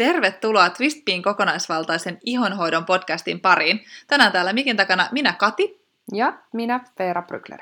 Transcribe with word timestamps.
Tervetuloa 0.00 0.70
Twistpiin 0.70 1.22
kokonaisvaltaisen 1.22 2.18
ihonhoidon 2.24 2.84
podcastin 2.84 3.40
pariin. 3.40 3.80
Tänään 4.06 4.32
täällä 4.32 4.52
mikin 4.52 4.76
takana 4.76 5.08
minä 5.12 5.32
Kati. 5.32 5.80
Ja 6.12 6.32
minä 6.52 6.80
Veera 6.98 7.22
Brykler. 7.22 7.60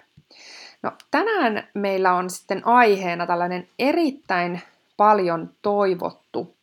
No, 0.83 0.93
tänään 1.11 1.69
meillä 1.75 2.13
on 2.13 2.31
sitten 2.31 2.67
aiheena 2.67 3.27
tällainen 3.27 3.69
erittäin 3.79 4.61
paljon 4.97 5.51
toivottu 5.63 6.57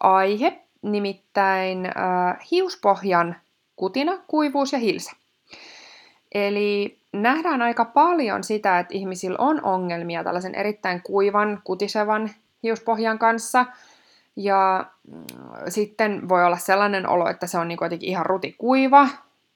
aihe, 0.00 0.62
nimittäin 0.82 1.86
äh, 1.86 2.38
hiuspohjan 2.50 3.36
kutina, 3.76 4.18
kuivuus 4.26 4.72
ja 4.72 4.78
hilse. 4.78 5.10
Eli 6.34 6.98
nähdään 7.12 7.62
aika 7.62 7.84
paljon 7.84 8.44
sitä, 8.44 8.78
että 8.78 8.94
ihmisillä 8.94 9.36
on 9.38 9.64
ongelmia 9.64 10.24
tällaisen 10.24 10.54
erittäin 10.54 11.02
kuivan, 11.02 11.60
kutisevan 11.64 12.30
hiuspohjan 12.62 13.18
kanssa– 13.18 13.66
ja 14.36 14.86
mm, 15.12 15.24
sitten 15.68 16.28
voi 16.28 16.44
olla 16.44 16.58
sellainen 16.58 17.08
olo, 17.08 17.28
että 17.28 17.46
se 17.46 17.58
on 17.58 17.68
niin 17.68 17.78
jotenkin 17.80 18.08
ihan 18.08 18.26
rutikuiva. 18.26 19.08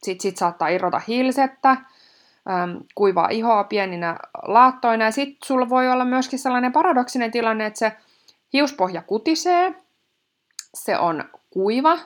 Sitten 0.02 0.22
sit 0.22 0.36
saattaa 0.36 0.68
irrota 0.68 1.00
hilsettä, 1.08 1.76
kuivaa 2.94 3.28
ihoa 3.28 3.64
pieninä 3.64 4.16
laattoina. 4.42 5.04
Ja 5.04 5.10
sitten 5.10 5.46
sulla 5.46 5.68
voi 5.68 5.88
olla 5.88 6.04
myöskin 6.04 6.38
sellainen 6.38 6.72
paradoksinen 6.72 7.30
tilanne, 7.30 7.66
että 7.66 7.78
se 7.78 7.92
hiuspohja 8.52 9.02
kutisee, 9.02 9.74
se 10.74 10.98
on 10.98 11.24
kuiva, 11.50 11.98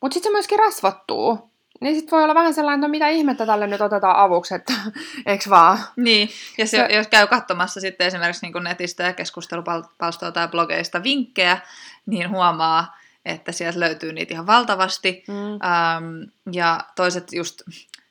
mutta 0.00 0.14
sitten 0.14 0.30
se 0.30 0.34
myöskin 0.34 0.58
rasvattuu. 0.58 1.50
Niin 1.80 1.94
sitten 1.94 2.10
voi 2.10 2.22
olla 2.22 2.34
vähän 2.34 2.54
sellainen, 2.54 2.78
että 2.78 2.88
no 2.88 2.90
mitä 2.90 3.08
ihmettä 3.08 3.46
tälle 3.46 3.66
nyt 3.66 3.80
otetaan 3.80 4.16
avuksi, 4.16 4.54
että 4.54 4.72
eikö 5.26 5.50
vaan? 5.50 5.78
Niin, 5.96 6.28
ja 6.58 6.66
se, 6.66 6.86
se... 6.88 6.94
jos 6.94 7.08
käy 7.08 7.26
katsomassa 7.26 7.80
sitten 7.80 8.06
esimerkiksi 8.06 8.46
niin 8.46 8.64
netistä 8.64 9.02
ja 9.02 9.12
keskustelupalstoilta 9.12 10.32
tai 10.32 10.48
blogeista 10.48 11.02
vinkkejä, 11.02 11.58
niin 12.06 12.30
huomaa, 12.30 12.96
että 13.24 13.52
sieltä 13.52 13.80
löytyy 13.80 14.12
niitä 14.12 14.34
ihan 14.34 14.46
valtavasti. 14.46 15.24
Mm. 15.28 15.34
Ähm, 15.34 16.22
ja 16.52 16.80
toiset 16.96 17.32
just, 17.32 17.62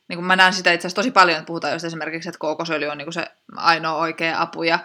niin 0.08 0.18
kuin 0.18 0.26
mä 0.26 0.36
näen 0.36 0.54
sitä 0.54 0.72
itse 0.72 0.88
asiassa 0.88 0.96
tosi 0.96 1.12
paljon, 1.12 1.38
että 1.38 1.48
puhutaan 1.48 1.74
just 1.74 1.86
esimerkiksi, 1.86 2.30
että 2.30 2.40
kookosöljy 2.40 2.88
on 2.88 2.98
niin 2.98 3.06
kuin 3.06 3.14
se 3.14 3.28
ainoa 3.56 3.96
oikea 3.96 4.42
apu, 4.42 4.64
ja 4.64 4.80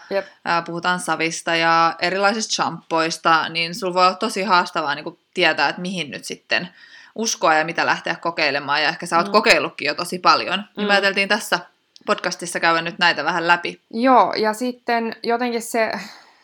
äh, 0.46 0.64
puhutaan 0.64 1.00
savista 1.00 1.56
ja 1.56 1.96
erilaisista 1.98 2.54
shampoista, 2.54 3.48
niin 3.48 3.74
sulla 3.74 3.94
voi 3.94 4.06
olla 4.06 4.14
tosi 4.14 4.42
haastavaa 4.42 4.94
niin 4.94 5.04
kuin 5.04 5.18
tietää, 5.34 5.68
että 5.68 5.82
mihin 5.82 6.10
nyt 6.10 6.24
sitten 6.24 6.68
uskoa 7.14 7.54
ja 7.54 7.64
mitä 7.64 7.86
lähteä 7.86 8.14
kokeilemaan, 8.14 8.82
ja 8.82 8.88
ehkä 8.88 9.06
sä 9.06 9.16
oot 9.16 9.26
mm. 9.26 9.32
kokeillutkin 9.32 9.86
jo 9.86 9.94
tosi 9.94 10.18
paljon. 10.18 10.64
Niin 10.76 10.84
mm. 10.84 10.88
me 10.88 10.92
ajateltiin 10.92 11.28
tässä 11.28 11.58
podcastissa 12.06 12.60
käydä 12.60 12.82
nyt 12.82 12.98
näitä 12.98 13.24
vähän 13.24 13.46
läpi. 13.46 13.80
Joo, 13.90 14.32
ja 14.32 14.52
sitten 14.52 15.16
jotenkin 15.22 15.62
se, 15.62 15.92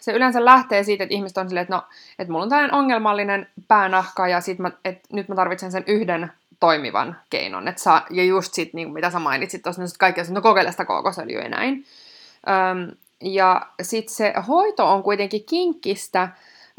se 0.00 0.12
yleensä 0.12 0.44
lähtee 0.44 0.82
siitä, 0.82 1.04
että 1.04 1.14
ihmiset 1.14 1.38
on 1.38 1.48
silleen, 1.48 1.62
että 1.62 1.74
no, 1.74 1.82
että 2.18 2.32
mulla 2.32 2.42
on 2.42 2.48
tällainen 2.48 2.74
ongelmallinen 2.74 3.46
päänahka, 3.68 4.28
ja 4.28 4.40
sit 4.40 4.58
mä, 4.58 4.70
että 4.84 5.08
nyt 5.12 5.28
mä 5.28 5.34
tarvitsen 5.34 5.72
sen 5.72 5.84
yhden 5.86 6.32
toimivan 6.60 7.16
keinon. 7.30 7.68
Että 7.68 7.82
saa, 7.82 8.06
ja 8.10 8.24
just 8.24 8.54
sit, 8.54 8.74
niin 8.74 8.92
mitä 8.92 9.10
sä 9.10 9.18
mainitsit 9.18 9.62
tuossa, 9.62 9.82
niin 9.82 9.90
kaikki 9.98 10.20
on 10.20 10.26
no 10.30 10.42
kokeile 10.42 10.70
sitä 10.70 10.84
kookosöljyä 10.84 11.42
ja 11.42 11.48
näin. 11.48 11.84
Öm, 12.48 12.90
ja 13.20 13.66
sitten 13.82 14.14
se 14.14 14.34
hoito 14.48 14.92
on 14.92 15.02
kuitenkin 15.02 15.44
kinkkistä, 15.44 16.28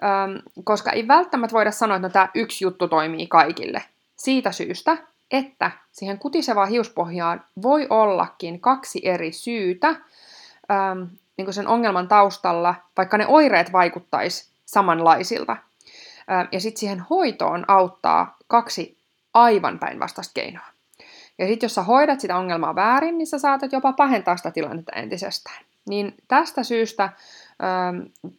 Öm, 0.04 0.42
koska 0.64 0.92
ei 0.92 1.08
välttämättä 1.08 1.54
voida 1.54 1.72
sanoa, 1.72 1.98
että 1.98 2.08
no, 2.08 2.12
tämä 2.12 2.30
yksi 2.36 2.66
juttu 2.66 2.88
toimii 2.88 3.28
kaikille. 3.28 3.84
Siitä 4.16 4.52
syystä, 4.52 4.98
että 5.32 5.72
siihen 5.92 6.20
kutisevaan 6.20 6.70
hiuspohjaan 6.70 7.46
voi 7.62 7.88
ollakin 7.90 8.60
kaksi 8.60 9.02
eri 9.04 9.32
syytä 9.32 9.88
öm, 9.88 11.08
niin 11.38 11.54
sen 11.54 11.68
ongelman 11.68 12.08
taustalla, 12.08 12.76
vaikka 12.98 13.18
ne 13.18 13.28
oireet 13.28 13.72
vaikuttaisi 13.72 14.50
samanlaisilta. 14.66 15.58
Öm, 16.32 16.48
ja 16.52 16.60
sitten 16.60 16.80
siihen 16.80 17.06
hoitoon 17.10 17.66
auttaa 17.68 18.38
kaksi 18.48 18.98
aivan 19.34 19.80
päinvastaista 19.80 20.34
keinoa. 20.34 20.66
Ja 21.38 21.48
sitten 21.48 21.66
jos 21.66 21.76
sä 21.76 21.84
hoidat 21.84 22.20
sitä 22.20 22.38
ongelmaa 22.38 22.76
väärin, 22.76 23.18
niin 23.18 23.28
sä 23.28 23.40
saatat 23.40 23.72
jopa 23.72 23.94
pahentaa 23.94 24.38
sitä 24.38 24.52
tilannetta 24.52 24.92
entisestään. 24.96 25.66
Niin 25.90 26.16
tästä 26.28 26.64
syystä 26.64 27.10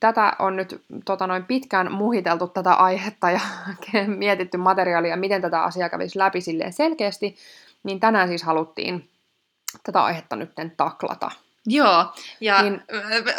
tätä 0.01 0.33
on 0.39 0.57
nyt 0.57 0.83
tota, 1.05 1.27
noin 1.27 1.45
pitkään 1.45 1.93
muhiteltu 1.93 2.49
tätä 2.49 2.75
aihetta 2.75 3.31
ja 3.31 3.41
mietitty 4.07 4.57
materiaalia, 4.57 5.17
miten 5.17 5.43
tätä 5.43 5.63
asiaa 5.63 5.89
kävisi 5.89 6.19
läpi 6.19 6.41
selkeästi, 6.71 7.37
niin 7.83 8.01
tänään 8.01 8.29
siis 8.29 8.43
haluttiin 8.43 9.11
tätä 9.83 10.05
aihetta 10.05 10.37
nyt 10.37 10.51
taklata. 10.77 11.31
Joo, 11.67 12.05
ja 12.41 12.63
niin, 12.63 12.83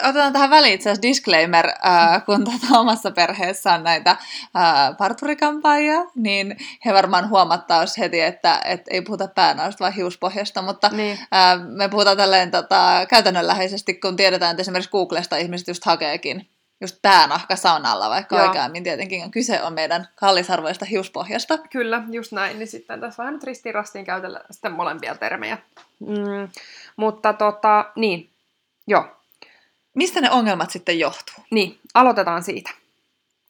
otetaan 0.09 0.33
tähän 0.33 0.49
väliin 0.49 0.73
itse 0.73 0.89
asiassa 0.89 1.01
disclaimer, 1.01 1.67
äh, 1.67 2.21
kun 2.25 2.43
tätä 2.43 2.79
omassa 2.79 3.11
perheessä 3.11 3.73
on 3.73 3.83
näitä 3.83 4.11
äh, 4.11 4.97
parturikampaajia, 4.97 6.05
niin 6.15 6.57
he 6.85 6.93
varmaan 6.93 7.29
huomattaa 7.29 7.85
heti, 7.99 8.21
että 8.21 8.61
et 8.65 8.81
ei 8.89 9.01
puhuta 9.01 9.27
päänausta 9.27 9.79
vaan 9.79 9.93
hiuspohjasta, 9.93 10.61
mutta 10.61 10.89
niin. 10.89 11.19
äh, 11.35 11.67
me 11.67 11.89
puhutaan 11.89 12.17
tälleen 12.17 12.51
tota, 12.51 13.05
käytännönläheisesti, 13.09 13.93
kun 13.93 14.15
tiedetään, 14.15 14.51
että 14.51 14.61
esimerkiksi 14.61 14.91
Googlesta 14.91 15.37
ihmiset 15.37 15.67
just 15.67 15.85
hakeekin 15.85 16.49
just 16.81 17.01
päänahka 17.01 17.55
saunalla, 17.55 18.09
vaikka 18.09 18.35
Joo. 18.35 18.47
oikeammin 18.47 18.83
tietenkin 18.83 19.31
kyse 19.31 19.63
on 19.63 19.73
meidän 19.73 20.07
kallisarvoista 20.15 20.85
hiuspohjasta. 20.85 21.57
Kyllä, 21.57 22.03
just 22.11 22.31
näin. 22.31 22.59
Niin 22.59 22.67
sitten 22.67 22.99
tässä 22.99 23.23
vähän 23.23 23.33
nyt 23.33 23.43
ristiin 23.43 23.75
rastiin 23.75 24.05
käytellä 24.05 24.41
sitten 24.51 24.71
molempia 24.71 25.15
termejä. 25.15 25.57
Mm, 25.99 26.49
mutta 26.97 27.33
tota, 27.33 27.91
niin, 27.95 28.29
joo. 28.87 29.05
Mistä 29.93 30.21
ne 30.21 30.31
ongelmat 30.31 30.71
sitten 30.71 30.99
johtuu? 30.99 31.43
Niin, 31.51 31.79
aloitetaan 31.93 32.43
siitä. 32.43 32.69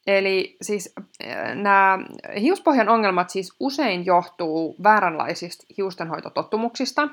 Eli 0.07 0.57
siis 0.61 0.93
äh, 0.97 1.55
nämä 1.55 1.99
hiuspohjan 2.39 2.89
ongelmat 2.89 3.29
siis 3.29 3.53
usein 3.59 4.05
johtuu 4.05 4.75
vääränlaisista 4.83 5.65
hiustenhoitotottumuksista, 5.77 7.07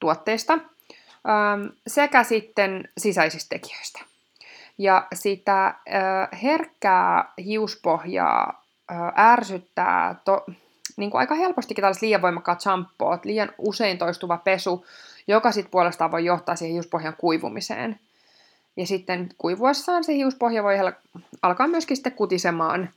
tuotteista 0.00 0.52
ähm, 0.52 1.66
sekä 1.86 2.24
sitten 2.24 2.88
sisäisistä 2.98 3.48
tekijöistä. 3.48 4.00
Ja 4.78 5.06
sitä 5.14 5.66
äh, 5.66 5.74
herkkää 6.42 7.32
hiuspohjaa 7.38 8.64
äh, 8.92 9.30
ärsyttää 9.32 10.14
to, 10.24 10.44
niin 10.96 11.10
kuin 11.10 11.20
aika 11.20 11.34
helpostikin 11.34 11.82
tällaiset 11.82 12.02
liian 12.02 12.22
voimakkaat 12.22 12.60
shampoot, 12.60 13.24
liian 13.24 13.52
usein 13.58 13.98
toistuva 13.98 14.36
pesu, 14.36 14.86
joka 15.28 15.52
sitten 15.52 15.70
puolestaan 15.70 16.10
voi 16.10 16.24
johtaa 16.24 16.56
siihen 16.56 16.72
hiuspohjan 16.72 17.14
kuivumiseen. 17.18 18.00
Ja 18.76 18.86
sitten 18.86 19.28
kuivuessaan 19.38 20.04
se 20.04 20.14
hiuspohja 20.14 20.62
voi 20.62 20.74
alkaa 21.42 21.68
myöskin 21.68 21.96
sitten 21.96 22.12
kutisemaan 22.12 22.90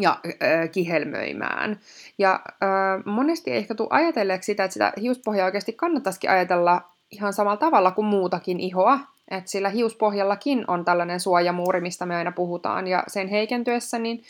ja 0.00 0.20
äh, 0.24 0.70
kihelmöimään. 0.72 1.80
Ja 2.18 2.40
äh, 2.46 3.04
monesti 3.04 3.50
ei 3.50 3.56
ehkä 3.56 3.74
tule 3.74 3.88
ajatelleeksi 3.90 4.46
sitä, 4.46 4.64
että 4.64 4.72
sitä 4.72 4.92
hiuspohjaa 5.00 5.46
oikeasti 5.46 5.72
kannattaisikin 5.72 6.30
ajatella 6.30 6.82
ihan 7.10 7.32
samalla 7.32 7.56
tavalla 7.56 7.90
kuin 7.90 8.06
muutakin 8.06 8.60
ihoa. 8.60 8.98
Että 9.30 9.50
sillä 9.50 9.68
hiuspohjallakin 9.68 10.64
on 10.68 10.84
tällainen 10.84 11.20
suojamuuri, 11.20 11.80
mistä 11.80 12.06
me 12.06 12.16
aina 12.16 12.32
puhutaan, 12.32 12.88
ja 12.88 13.04
sen 13.06 13.28
heikentyessä, 13.28 13.98
niin, 13.98 14.22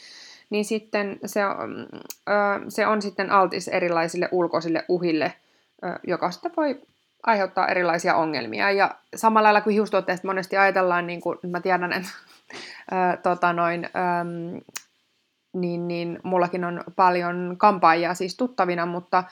niin 0.50 0.64
sitten 0.64 1.18
se, 1.26 1.40
ö, 1.42 2.32
se 2.68 2.86
on 2.86 3.02
sitten 3.02 3.30
altis 3.30 3.68
erilaisille 3.68 4.28
ulkoisille 4.32 4.84
uhille, 4.88 5.32
ö, 5.84 5.98
joka 6.06 6.30
sitten 6.30 6.52
voi 6.56 6.80
aiheuttaa 7.22 7.68
erilaisia 7.68 8.16
ongelmia. 8.16 8.70
Ja 8.70 8.94
samalla 9.16 9.46
lailla 9.46 9.60
kuin 9.60 9.74
hiustuotteista 9.74 10.26
monesti 10.26 10.56
ajatellaan, 10.56 11.06
niin 11.06 11.20
kuin 11.20 11.38
mä 11.42 11.60
tiedän, 11.60 11.92
että 11.92 12.08
ö, 12.92 13.16
tota 13.16 13.52
noin, 13.52 13.84
ö, 13.84 13.88
niin, 15.52 15.88
niin 15.88 16.20
mullakin 16.22 16.64
on 16.64 16.84
paljon 16.96 17.54
kampaajia 17.58 18.14
siis 18.14 18.36
tuttavina, 18.36 18.86
mutta 18.86 19.24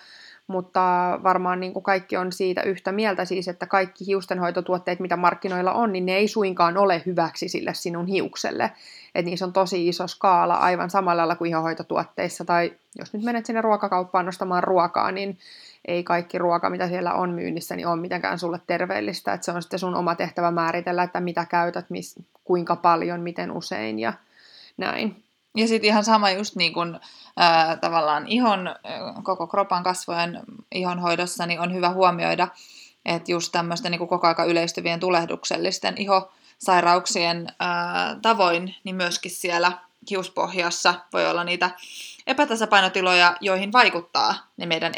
mutta 0.50 0.80
varmaan 1.22 1.60
niin 1.60 1.72
kuin 1.72 1.82
kaikki 1.82 2.16
on 2.16 2.32
siitä 2.32 2.62
yhtä 2.62 2.92
mieltä 2.92 3.24
siis, 3.24 3.48
että 3.48 3.66
kaikki 3.66 4.06
hiustenhoitotuotteet, 4.06 5.00
mitä 5.00 5.16
markkinoilla 5.16 5.72
on, 5.72 5.92
niin 5.92 6.06
ne 6.06 6.12
ei 6.12 6.28
suinkaan 6.28 6.76
ole 6.76 7.02
hyväksi 7.06 7.48
sille 7.48 7.74
sinun 7.74 8.06
hiukselle. 8.06 8.72
Että 9.14 9.30
niissä 9.30 9.44
on 9.44 9.52
tosi 9.52 9.88
iso 9.88 10.06
skaala 10.06 10.54
aivan 10.54 10.90
samalla 10.90 11.20
lailla 11.20 11.36
kuin 11.36 11.48
ihohoitotuotteissa. 11.48 12.44
Tai 12.44 12.72
jos 12.98 13.12
nyt 13.12 13.22
menet 13.22 13.46
sinne 13.46 13.60
ruokakauppaan 13.60 14.26
nostamaan 14.26 14.64
ruokaa, 14.64 15.12
niin 15.12 15.38
ei 15.84 16.04
kaikki 16.04 16.38
ruoka, 16.38 16.70
mitä 16.70 16.88
siellä 16.88 17.14
on 17.14 17.30
myynnissä, 17.30 17.76
niin 17.76 17.86
on 17.86 17.98
mitenkään 17.98 18.38
sulle 18.38 18.60
terveellistä. 18.66 19.32
Että 19.32 19.44
se 19.44 19.52
on 19.52 19.62
sitten 19.62 19.78
sun 19.78 19.94
oma 19.94 20.14
tehtävä 20.14 20.50
määritellä, 20.50 21.02
että 21.02 21.20
mitä 21.20 21.44
käytät, 21.44 21.90
mis, 21.90 22.14
kuinka 22.44 22.76
paljon, 22.76 23.20
miten 23.20 23.52
usein 23.52 23.98
ja 23.98 24.12
näin. 24.76 25.24
Ja 25.56 25.68
sitten 25.68 25.88
ihan 25.88 26.04
sama 26.04 26.30
just 26.30 26.56
niin 26.56 26.72
kuin 26.72 27.00
ää, 27.36 27.76
tavallaan 27.76 28.28
ihon, 28.28 28.74
koko 29.22 29.46
kropan 29.46 29.82
kasvojen 29.82 30.40
ihonhoidossa, 30.72 31.46
niin 31.46 31.60
on 31.60 31.74
hyvä 31.74 31.90
huomioida, 31.90 32.48
että 33.04 33.32
just 33.32 33.52
tämmöisten 33.52 33.92
niin 33.92 34.08
koko 34.08 34.26
aika 34.26 34.44
yleistyvien 34.44 35.00
tulehduksellisten 35.00 35.94
ihosairauksien 35.98 37.46
ää, 37.58 38.16
tavoin, 38.22 38.74
niin 38.84 38.96
myöskin 38.96 39.30
siellä 39.30 39.72
hiuspohjassa 40.10 40.94
voi 41.12 41.26
olla 41.26 41.44
niitä 41.44 41.70
epätasapainotiloja, 42.26 43.36
joihin 43.40 43.72
vaikuttaa 43.72 44.34
ne 44.56 44.66
meidän 44.66 44.92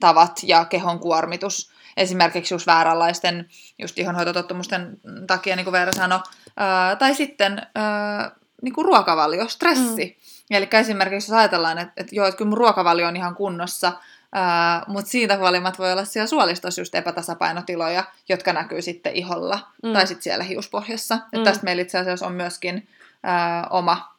elintavat 0.00 0.40
ja 0.42 0.64
kehon 0.64 0.98
kuormitus. 0.98 1.70
Esimerkiksi 1.96 2.54
just 2.54 2.66
vääränlaisten 2.66 3.48
just 3.78 3.98
ihonhoitotottumusten 3.98 5.00
takia, 5.26 5.56
niin 5.56 5.64
kuin 5.64 5.72
Veera 5.72 5.92
sanoi, 5.92 6.20
ää, 6.56 6.96
tai 6.96 7.14
sitten 7.14 7.66
ää, 7.74 8.30
niin 8.62 8.74
kuin 8.74 8.84
ruokavalio, 8.84 9.48
stressi. 9.48 10.16
Mm. 10.50 10.56
Eli 10.56 10.68
esimerkiksi 10.72 11.32
jos 11.32 11.38
ajatellaan, 11.38 11.78
että, 11.78 11.92
että 11.96 12.14
joo, 12.14 12.26
että 12.26 12.38
kyllä 12.38 12.48
mun 12.48 12.58
ruokavalio 12.58 13.08
on 13.08 13.16
ihan 13.16 13.34
kunnossa, 13.34 13.92
ää, 14.32 14.82
mutta 14.86 15.10
siitä 15.10 15.36
huolimatta 15.36 15.82
voi 15.82 15.92
olla 15.92 16.04
siellä 16.04 16.26
suolistossa 16.26 16.80
just 16.80 16.94
epätasapainotiloja, 16.94 18.04
jotka 18.28 18.52
näkyy 18.52 18.82
sitten 18.82 19.14
iholla 19.14 19.60
mm. 19.82 19.92
tai 19.92 20.06
sitten 20.06 20.22
siellä 20.22 20.44
hiuspohjassa. 20.44 21.14
Mm. 21.14 21.22
Että 21.32 21.50
tästä 21.50 21.64
meillä 21.64 21.82
itse 21.82 21.98
asiassa 21.98 22.26
on 22.26 22.32
myöskin 22.32 22.88
ää, 23.22 23.66
oma 23.70 24.14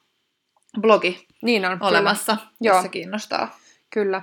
blogi 0.82 1.28
niin 1.42 1.66
on, 1.66 1.78
olemassa, 1.82 2.36
kyllä. 2.36 2.50
jos 2.62 2.74
joo. 2.74 2.82
se 2.82 2.90
kiinnostaa. 2.90 3.58
Kyllä. 3.90 4.22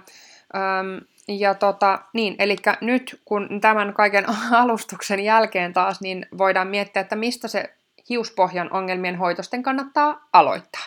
Öm, 0.55 1.00
ja 1.28 1.54
tota, 1.54 1.98
niin, 2.12 2.36
eli 2.38 2.56
nyt 2.80 3.20
kun 3.25 3.60
tämän 3.60 3.94
kaiken 3.94 4.25
alustuksen 4.52 5.20
jälkeen 5.20 5.72
taas, 5.72 6.00
niin 6.00 6.26
voidaan 6.38 6.69
miettiä, 6.69 7.02
että 7.02 7.16
mistä 7.16 7.48
se 7.48 7.75
hiuspohjan 8.08 8.72
ongelmien 8.72 9.16
hoitosten 9.16 9.62
kannattaa 9.62 10.28
aloittaa. 10.32 10.84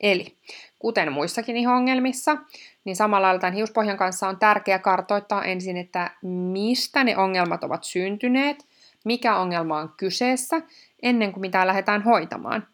Eli 0.00 0.36
kuten 0.78 1.12
muissakin 1.12 1.56
iho-ongelmissa, 1.56 2.36
niin 2.84 2.96
samalla 2.96 3.26
lailla 3.26 3.40
tämän 3.40 3.54
hiuspohjan 3.54 3.96
kanssa 3.96 4.28
on 4.28 4.38
tärkeää 4.38 4.78
kartoittaa 4.78 5.44
ensin, 5.44 5.76
että 5.76 6.10
mistä 6.52 7.04
ne 7.04 7.16
ongelmat 7.16 7.64
ovat 7.64 7.84
syntyneet, 7.84 8.66
mikä 9.04 9.36
ongelma 9.36 9.78
on 9.78 9.94
kyseessä, 9.96 10.62
ennen 11.02 11.32
kuin 11.32 11.40
mitä 11.40 11.66
lähdetään 11.66 12.02
hoitamaan. 12.02 12.66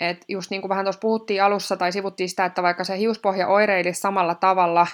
Et 0.00 0.24
just 0.28 0.50
niin 0.50 0.62
kuin 0.62 0.68
vähän 0.68 0.84
tuossa 0.84 1.00
puhuttiin 1.00 1.42
alussa 1.42 1.76
tai 1.76 1.92
sivuttiin 1.92 2.28
sitä, 2.28 2.44
että 2.44 2.62
vaikka 2.62 2.84
se 2.84 2.98
hiuspohja 2.98 3.48
oireilisi 3.48 4.00
samalla 4.00 4.34
tavalla, 4.34 4.86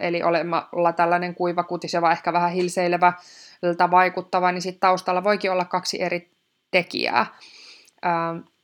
eli 0.00 0.22
olemalla 0.22 0.92
tällainen 0.92 1.34
kuiva, 1.34 1.62
kutiseva, 1.62 2.12
ehkä 2.12 2.32
vähän 2.32 2.52
hilseilevä, 2.52 3.12
vaikuttava, 3.90 4.52
niin 4.52 4.62
sitten 4.62 4.80
taustalla 4.80 5.24
voikin 5.24 5.50
olla 5.52 5.64
kaksi 5.64 6.02
eri 6.02 6.30
tekijää. 6.70 7.26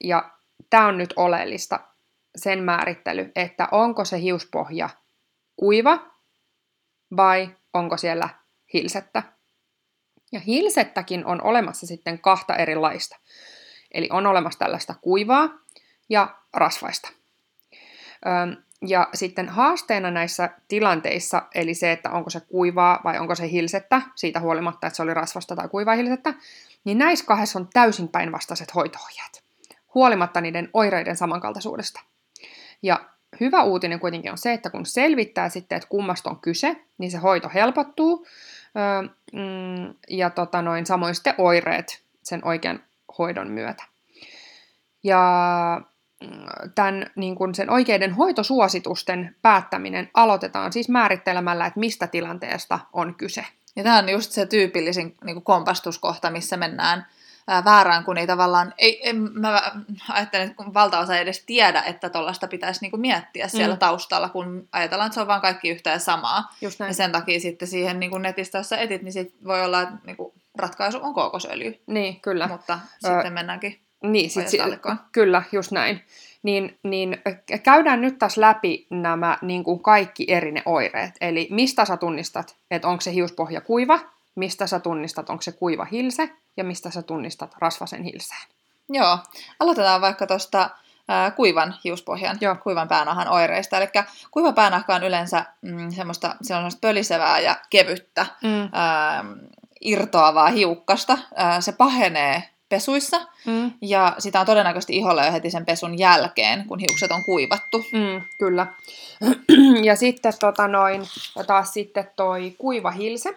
Ja 0.05 0.31
tämä 0.71 0.87
on 0.87 0.99
nyt 0.99 1.15
oleellista, 1.17 1.81
sen 2.37 2.63
määrittely, 2.63 3.33
että 3.37 3.69
onko 3.71 4.05
se 4.05 4.21
hiuspohja 4.21 4.91
kuiva 5.57 5.99
vai 7.17 7.57
onko 7.75 7.97
siellä 7.97 8.29
hilsettä. 8.73 9.23
Ja 10.33 10.41
hilsettäkin 10.41 11.27
on 11.27 11.43
olemassa 11.43 11.87
sitten 11.87 12.19
kahta 12.19 12.57
erilaista. 12.57 13.17
Eli 13.95 14.09
on 14.13 14.27
olemassa 14.27 14.59
tällaista 14.59 14.95
kuivaa 15.01 15.49
ja 16.09 16.37
rasvaista. 16.55 17.09
Ja 18.87 19.09
sitten 19.15 19.49
haasteena 19.49 20.11
näissä 20.11 20.51
tilanteissa, 20.69 21.43
eli 21.55 21.75
se, 21.75 21.93
että 21.93 22.11
onko 22.11 22.31
se 22.31 22.41
kuivaa 22.41 23.01
vai 23.05 23.19
onko 23.19 23.35
se 23.35 23.51
hilsettä, 23.51 24.03
siitä 24.15 24.41
huolimatta, 24.41 24.87
että 24.87 24.97
se 24.97 25.03
oli 25.03 25.15
rasvasta 25.15 25.57
tai 25.57 25.69
kuivaa 25.69 25.95
hilsettä, 25.95 26.35
niin 26.85 26.99
näissä 26.99 27.25
kahdessa 27.25 27.59
on 27.59 27.69
täysin 27.73 28.09
päinvastaiset 28.09 28.75
hoitoohjeet, 28.75 29.45
huolimatta 29.95 30.41
niiden 30.41 30.69
oireiden 30.73 31.17
samankaltaisuudesta. 31.17 32.01
Ja 32.83 33.01
hyvä 33.41 33.63
uutinen 33.63 34.01
kuitenkin 34.01 34.33
on 34.33 34.39
se, 34.39 34.53
että 34.53 34.71
kun 34.71 34.87
selvittää 34.87 35.49
sitten, 35.49 35.77
että 35.77 35.89
kummasta 35.89 36.31
on 36.31 36.41
kyse, 36.41 36.77
niin 36.99 37.11
se 37.11 37.19
hoito 37.19 37.51
helpottuu, 37.55 38.27
öö, 38.77 39.09
mm, 39.33 39.95
ja 40.09 40.31
tota 40.31 40.63
noin, 40.63 40.87
samoin 40.87 41.15
sitten 41.15 41.35
oireet 41.39 42.03
sen 42.23 42.45
oikean 42.45 42.85
hoidon 43.19 43.51
myötä. 43.51 43.85
Ja 45.03 45.81
tämän 46.75 47.07
niin 47.17 47.35
kuin 47.35 47.55
sen 47.55 47.71
oikeiden 47.71 48.15
hoitosuositusten 48.15 49.37
päättäminen 49.43 50.11
aloitetaan 50.15 50.73
siis 50.73 50.89
määrittelemällä, 50.89 51.67
että 51.67 51.81
mistä 51.81 52.07
tilanteesta 52.07 52.79
on 52.93 53.15
kyse. 53.15 53.47
Ja 53.77 53.85
tämä 53.85 53.99
on 53.99 54.09
just 54.09 54.33
se 54.33 54.47
tyypillisin 54.47 55.17
niin 55.25 55.35
kuin 55.35 55.45
kompastuskohta, 55.45 56.31
missä 56.31 56.57
mennään 56.57 57.07
ää, 57.49 57.65
väärään, 57.65 58.05
kun 58.05 58.19
ei 58.19 58.27
tavallaan, 58.27 58.75
ei, 58.79 59.09
en, 59.09 59.17
mä 59.17 59.73
ajattelen, 60.09 60.51
että 60.51 60.65
valtaosa 60.75 61.17
ei 61.17 61.23
edes 61.23 61.45
tiedä, 61.47 61.83
että 61.83 62.11
tuollaista 62.11 62.49
pitäisi 62.49 62.81
niin 62.81 62.91
kuin 62.91 63.01
miettiä 63.01 63.49
siellä 63.49 63.75
mm. 63.75 63.79
taustalla, 63.79 64.29
kun 64.29 64.69
ajatellaan, 64.73 65.07
että 65.07 65.15
se 65.15 65.21
on 65.21 65.27
vaan 65.27 65.41
kaikki 65.41 65.69
yhtä 65.69 65.91
ja 65.91 65.99
samaa. 65.99 66.53
Just 66.61 66.81
näin. 66.81 66.91
Ja 66.91 66.95
sen 66.95 67.13
takia 67.13 67.41
sitten 67.41 67.69
siihen 67.69 68.01
niin 68.01 68.11
kuin 68.11 68.23
netistä, 68.23 68.59
jos 68.59 68.69
sä 68.69 68.77
etit, 68.77 69.03
niin 69.03 69.13
sit 69.13 69.35
voi 69.45 69.65
olla, 69.65 69.83
että 69.83 69.95
niin 70.07 70.17
kuin 70.17 70.33
ratkaisu 70.59 70.99
on 71.03 71.15
kookosöljy. 71.15 71.83
Niin, 71.87 72.21
kyllä. 72.21 72.49
Mutta 72.49 72.79
Ö, 73.05 73.09
sitten 73.09 73.33
mennäänkin 73.33 73.81
niin, 74.03 74.31
sit, 74.31 74.49
si- 74.49 74.59
kyllä, 75.13 75.43
just 75.53 75.73
näin. 75.73 76.05
Niin, 76.43 76.79
niin 76.83 77.23
käydään 77.63 78.01
nyt 78.01 78.19
taas 78.19 78.37
läpi 78.37 78.87
nämä 78.91 79.39
niin 79.43 79.65
kuin 79.65 79.81
kaikki 79.81 80.25
eri 80.29 80.53
ne 80.53 80.63
oireet. 80.67 81.15
Eli 81.21 81.49
mistä 81.51 81.85
sä 81.85 81.97
tunnistat, 81.97 82.57
että 82.71 82.89
onko 82.89 83.01
se 83.01 83.13
hiuspohja 83.13 83.61
kuiva, 83.61 83.99
mistä 84.35 84.67
sä 84.67 84.81
tunnistat, 84.81 85.31
onko 85.31 85.43
se 85.43 85.53
kuiva 85.53 85.85
hilse, 85.85 86.31
ja 86.57 86.65
mistä 86.65 86.91
sä 86.91 87.03
tunnistat 87.03 87.55
rasvasen 87.59 88.03
hilseen. 88.03 88.49
Joo, 88.89 89.19
aloitetaan 89.61 90.01
vaikka 90.01 90.27
tuosta 90.27 90.71
kuivan 91.37 91.75
hiuspohjan, 91.85 92.39
Joo. 92.41 92.57
kuivan 92.57 92.89
päänahan 92.89 93.29
oireista. 93.29 93.77
Eli 93.77 93.87
kuiva 94.31 94.53
päänahka 94.53 94.95
on 94.95 95.05
yleensä 95.05 95.45
mm, 95.63 95.91
semmoista, 95.91 96.37
se 96.43 96.55
on 96.55 96.59
semmoista 96.59 96.81
pölisevää 96.81 97.41
ja 97.41 97.57
kevyttä, 97.71 98.27
mm. 98.43 98.69
ää, 98.73 99.25
irtoavaa 99.81 100.49
hiukkasta. 100.49 101.19
Ää, 101.37 101.61
se 101.61 101.73
pahenee 101.73 102.43
pesuissa, 102.69 103.21
mm. 103.47 103.73
ja 103.83 104.15
sitä 104.19 104.41
on 104.41 104.47
todennäköisesti 104.47 104.97
iholla 104.97 105.25
jo 105.25 105.33
heti 105.33 105.51
sen 105.51 105.67
pesun 105.67 105.99
jälkeen, 105.99 106.65
kun 106.67 106.79
hiukset 106.79 107.11
on 107.11 107.25
kuivattu. 107.25 107.85
Mm, 107.93 108.23
kyllä. 108.39 108.67
ja 109.89 109.97
sitten 109.97 110.33
tota 110.41 110.69
noin, 110.69 111.03
ja 111.37 111.45
taas 111.45 111.73
sitten 111.73 112.11
toi 112.17 112.55
kuiva 112.59 112.91
hilse, 112.91 113.35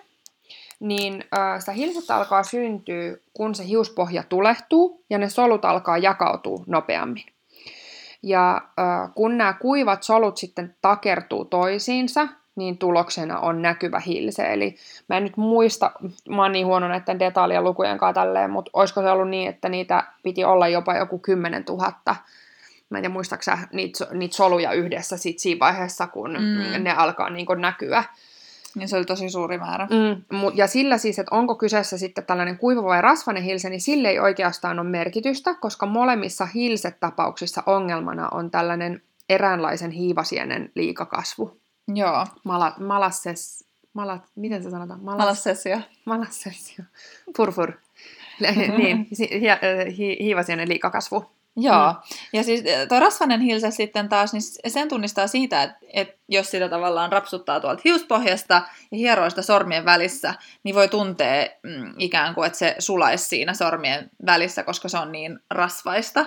niin 0.79 1.23
äh, 1.37 1.59
sitä 1.59 1.71
hilsettä 1.71 2.15
alkaa 2.15 2.43
syntyä, 2.43 3.17
kun 3.33 3.55
se 3.55 3.67
hiuspohja 3.67 4.23
tulehtuu 4.23 5.03
ja 5.09 5.17
ne 5.17 5.29
solut 5.29 5.65
alkaa 5.65 5.97
jakautua 5.97 6.63
nopeammin. 6.67 7.25
Ja 8.23 8.55
äh, 8.55 9.13
kun 9.15 9.37
nämä 9.37 9.53
kuivat 9.53 10.03
solut 10.03 10.37
sitten 10.37 10.75
takertuu 10.81 11.45
toisiinsa, 11.45 12.27
niin 12.55 12.77
tuloksena 12.77 13.39
on 13.39 13.61
näkyvä 13.61 13.99
hilse. 13.99 14.53
Eli 14.53 14.75
mä 15.09 15.17
en 15.17 15.23
nyt 15.23 15.37
muista, 15.37 15.91
mä 16.29 16.41
oon 16.41 16.51
niin 16.51 16.65
huono 16.65 16.87
näiden 16.87 17.19
detailien 17.19 17.63
lukujen 17.63 17.97
kanssa 17.97 18.21
tälleen, 18.21 18.51
mutta 18.51 18.71
olisiko 18.73 19.01
se 19.01 19.09
ollut 19.09 19.29
niin, 19.29 19.49
että 19.49 19.69
niitä 19.69 20.03
piti 20.23 20.43
olla 20.43 20.67
jopa 20.67 20.97
joku 20.97 21.19
10 21.19 21.63
000. 21.69 21.93
Mä 22.89 22.97
en 22.97 23.01
tiedä, 23.01 23.13
muistaaksä 23.13 23.57
niitä, 23.71 24.07
niitä 24.11 24.35
soluja 24.35 24.73
yhdessä 24.73 25.17
sit 25.17 25.39
siinä 25.39 25.59
vaiheessa, 25.59 26.07
kun 26.07 26.31
mm. 26.31 26.83
ne 26.83 26.91
alkaa 26.91 27.29
niin 27.29 27.47
näkyä. 27.57 28.03
Niin 28.75 28.89
se 28.89 28.97
oli 28.97 29.05
tosi 29.05 29.29
suuri 29.29 29.57
määrä. 29.57 29.85
Mm, 29.85 30.37
ja 30.53 30.67
sillä 30.67 30.97
siis, 30.97 31.19
että 31.19 31.35
onko 31.35 31.55
kyseessä 31.55 31.97
sitten 31.97 32.25
tällainen 32.25 32.57
kuiva 32.57 32.83
vai 32.83 33.01
rasvainen 33.01 33.43
hilse, 33.43 33.69
niin 33.69 33.81
sille 33.81 34.09
ei 34.09 34.19
oikeastaan 34.19 34.79
ole 34.79 34.89
merkitystä, 34.89 35.53
koska 35.53 35.85
molemmissa 35.85 36.45
hilsetapauksissa 36.45 37.63
ongelmana 37.65 38.29
on 38.29 38.51
tällainen 38.51 39.01
eräänlaisen 39.29 39.91
hiivasienen 39.91 40.71
liikakasvu. 40.75 41.61
Joo. 41.87 42.25
Mala, 42.43 42.73
malasses, 42.79 43.67
malat, 43.93 44.23
miten 44.35 44.63
se 44.63 44.69
sanotaan? 44.69 45.03
Malas, 45.03 45.17
malassessio. 45.17 45.79
Malassessio. 46.05 46.85
Furfur. 47.37 47.71
niin, 48.77 49.07
hi, 49.19 49.29
hi, 49.97 50.17
hiivasienen 50.19 50.69
liikakasvu. 50.69 51.25
Joo, 51.55 51.91
mm. 51.91 51.97
ja 52.33 52.43
siis 52.43 52.61
eh, 52.65 52.87
tuo 52.87 52.99
rasvanen 52.99 53.41
hilse 53.41 53.71
sitten 53.71 54.09
taas, 54.09 54.33
niin 54.33 54.41
sen 54.67 54.87
tunnistaa 54.87 55.27
siitä, 55.27 55.63
että, 55.63 55.77
että 55.93 56.17
jos 56.29 56.51
sitä 56.51 56.69
tavallaan 56.69 57.11
rapsuttaa 57.11 57.59
tuolta 57.59 57.81
hiuspohjasta 57.85 58.53
ja 58.91 58.97
hieroista 58.97 59.41
sormien 59.41 59.85
välissä, 59.85 60.33
niin 60.63 60.75
voi 60.75 60.87
tuntea 60.87 61.47
mm, 61.63 61.93
ikään 61.97 62.35
kuin, 62.35 62.47
että 62.47 62.59
se 62.59 62.75
sulaisi 62.79 63.25
siinä 63.25 63.53
sormien 63.53 64.09
välissä, 64.25 64.63
koska 64.63 64.89
se 64.89 64.97
on 64.97 65.11
niin 65.11 65.39
rasvaista. 65.49 66.25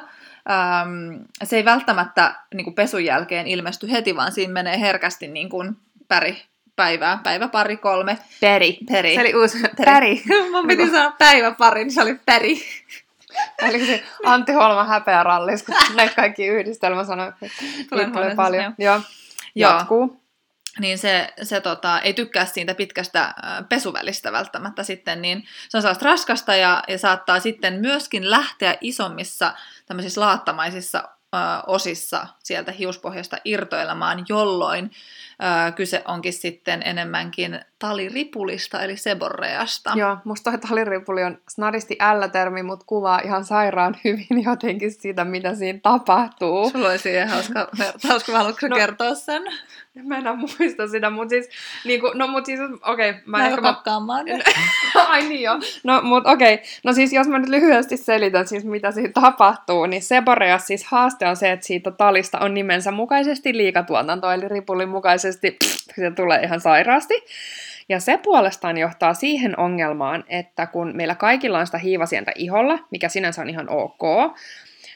Ähm, 0.51 1.23
se 1.45 1.57
ei 1.57 1.65
välttämättä 1.65 2.35
niin 2.55 2.65
kuin 2.65 2.75
pesun 2.75 3.05
jälkeen 3.05 3.47
ilmesty 3.47 3.91
heti, 3.91 4.17
vaan 4.17 4.33
siinä 4.33 4.53
menee 4.53 4.81
herkästi 4.81 5.29
niin 5.29 5.49
kuin 5.49 5.77
päri 6.09 6.43
päivää, 6.77 7.21
päivä 7.23 7.49
pari, 7.49 7.77
kolme. 7.77 8.19
Peri. 8.41 8.79
Peri. 8.93 9.15
Se 9.15 9.21
oli 9.21 9.35
uusi 9.35 9.59
peri. 9.85 10.23
Mun 10.53 10.67
piti 10.67 10.91
sanoa 10.91 11.13
päivä 11.19 11.53
pari, 11.53 11.85
niin 11.85 11.93
se 11.93 12.03
oli 12.03 12.19
peri. 12.27 12.63
Eli 13.69 13.87
se 13.87 14.03
Antti 14.25 14.53
Holma 14.53 14.85
häpeä 14.85 15.23
rallis, 15.23 15.63
kun 15.63 15.75
näitä 15.95 16.15
kaikki 16.15 16.47
yhdistelmäsanoja. 16.47 17.33
Tulee 17.91 18.11
paljon. 18.11 18.37
paljon. 18.37 18.75
Joo. 18.79 19.01
Jatkuu. 19.55 20.24
Niin 20.81 20.99
se, 20.99 21.33
se 21.43 21.61
tota, 21.61 22.01
ei 22.01 22.15
tykkää 22.15 22.47
siitä 22.47 22.75
pitkästä 22.75 23.35
pesuvälistä 23.69 24.33
välttämättä 24.33 24.83
sitten, 24.83 25.23
niin 25.23 25.45
se 25.69 25.77
on 25.77 25.83
sellaista 25.83 26.05
raskasta 26.05 26.55
ja, 26.55 26.83
ja 26.89 26.99
saattaa 26.99 27.41
sitten 27.41 27.75
myöskin 27.75 28.31
lähteä 28.31 28.79
isommissa 28.81 29.55
tämmöisissä 29.87 30.21
laattamaisissa 30.21 31.09
osissa 31.67 32.27
sieltä 32.39 32.73
hiuspohjasta 32.73 33.37
irtoilemaan, 33.45 34.25
jolloin 34.29 34.91
kyse 35.77 36.03
onkin 36.05 36.33
sitten 36.33 36.83
enemmänkin 36.85 37.61
taliripulista, 37.79 38.83
eli 38.83 38.97
seborreasta. 38.97 39.93
Joo, 39.95 40.17
musta 40.25 40.51
toi 40.51 40.61
taliripuli 40.69 41.23
on 41.23 41.39
snadisti 41.49 41.99
L-termi, 42.19 42.63
mutta 42.63 42.85
kuvaa 42.89 43.21
ihan 43.25 43.45
sairaan 43.45 43.97
hyvin 44.05 44.45
jotenkin 44.45 44.93
siitä, 44.93 45.25
mitä 45.25 45.55
siinä 45.55 45.79
tapahtuu. 45.83 46.71
Sulla 46.71 46.89
oli 46.89 46.99
siihen 46.99 47.29
hauska 47.29 47.69
vertaus, 47.79 48.25
kun 48.25 48.35
haluatko 48.35 48.69
no, 48.69 48.77
kertoa 48.77 49.15
sen? 49.15 49.43
Mä 50.03 50.19
enää 50.19 50.35
muista 50.35 50.89
sitä, 50.89 51.11
mutta 51.11 51.31
siis, 51.31 51.49
niinku, 51.85 52.11
no 52.15 52.27
mut 52.27 52.47
siis, 52.47 52.61
okei. 52.61 53.11
Okay, 53.11 53.23
mä 53.27 53.47
ehkä... 53.47 53.63
kakkaamaan. 53.63 54.27
Ai 55.09 55.23
niin 55.23 55.43
joo. 55.43 55.61
No 55.85 56.03
mut 56.03 56.27
okei, 56.27 56.55
okay. 56.55 56.67
no 56.85 56.93
siis 56.93 57.13
jos 57.13 57.29
mä 57.29 57.39
nyt 57.39 57.49
lyhyesti 57.49 57.97
selitän 57.97 58.49
siis 58.49 58.65
mitä 58.65 58.93
siinä 58.93 59.13
tapahtuu, 59.13 59.87
niin 59.87 60.03
Seboreas 60.03 60.67
siis 60.67 60.85
haaste 60.85 61.24
on 61.29 61.37
se, 61.37 61.53
että 61.53 61.67
siitä 61.67 61.91
talista 61.91 62.39
on 62.39 62.55
nimensä 62.55 62.91
mukaisesti 62.91 63.57
liikatuotanto, 63.57 64.31
eli 64.31 64.49
ripulin 64.49 64.89
mukaisesti 64.89 65.51
pff, 65.51 65.97
se 65.97 66.11
tulee 66.11 66.41
ihan 66.41 66.61
sairaasti. 66.61 67.15
Ja 67.89 68.01
se 68.01 68.17
puolestaan 68.17 68.79
johtaa 68.79 69.15
siihen 69.15 69.59
ongelmaan, 69.59 70.25
että 70.29 70.67
kun 70.67 70.93
meillä 70.95 71.15
kaikilla 71.15 71.59
on 71.59 71.67
sitä 71.67 71.79
hiivasientä 71.79 72.33
iholla, 72.35 72.79
mikä 72.91 73.09
sinänsä 73.09 73.43
on 73.43 73.51
ihan 73.51 73.69
ok, 73.69 74.03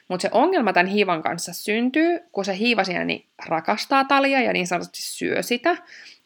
mutta 0.09 0.23
se 0.23 0.29
ongelma 0.33 0.73
tämän 0.73 0.87
hiivan 0.87 1.23
kanssa 1.23 1.53
syntyy, 1.53 2.21
kun 2.33 2.45
se 2.45 2.57
hiivasieni 2.57 3.27
rakastaa 3.47 4.05
talia 4.05 4.41
ja 4.41 4.53
niin 4.53 4.67
sanotusti 4.67 5.03
syö 5.03 5.43
sitä. 5.43 5.77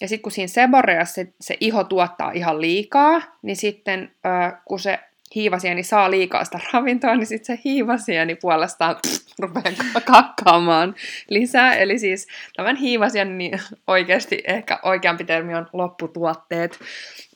Ja 0.00 0.08
sitten 0.08 0.22
kun 0.22 0.32
siinä 0.32 0.48
seboreassa 0.48 1.14
se, 1.14 1.32
se 1.40 1.56
iho 1.60 1.84
tuottaa 1.84 2.30
ihan 2.30 2.60
liikaa, 2.60 3.22
niin 3.42 3.56
sitten 3.56 4.10
äh, 4.26 4.54
kun 4.64 4.80
se 4.80 4.98
hiivasieni 5.34 5.82
saa 5.82 6.10
liikaa 6.10 6.44
sitä 6.44 6.60
ravintoa, 6.72 7.16
niin 7.16 7.26
sitten 7.26 7.56
se 7.56 7.62
hiivasieni 7.64 8.34
puolestaan 8.34 8.96
pff, 9.06 9.22
rupeaa 9.38 9.64
kakkaamaan 10.04 10.94
lisää. 11.28 11.74
Eli 11.74 11.98
siis 11.98 12.28
tämän 12.56 12.76
hiivasieni 12.76 13.34
niin 13.34 13.60
oikeasti 13.86 14.42
ehkä 14.46 14.80
oikeampi 14.82 15.24
termi 15.24 15.54
on 15.54 15.66
lopputuotteet. 15.72 16.78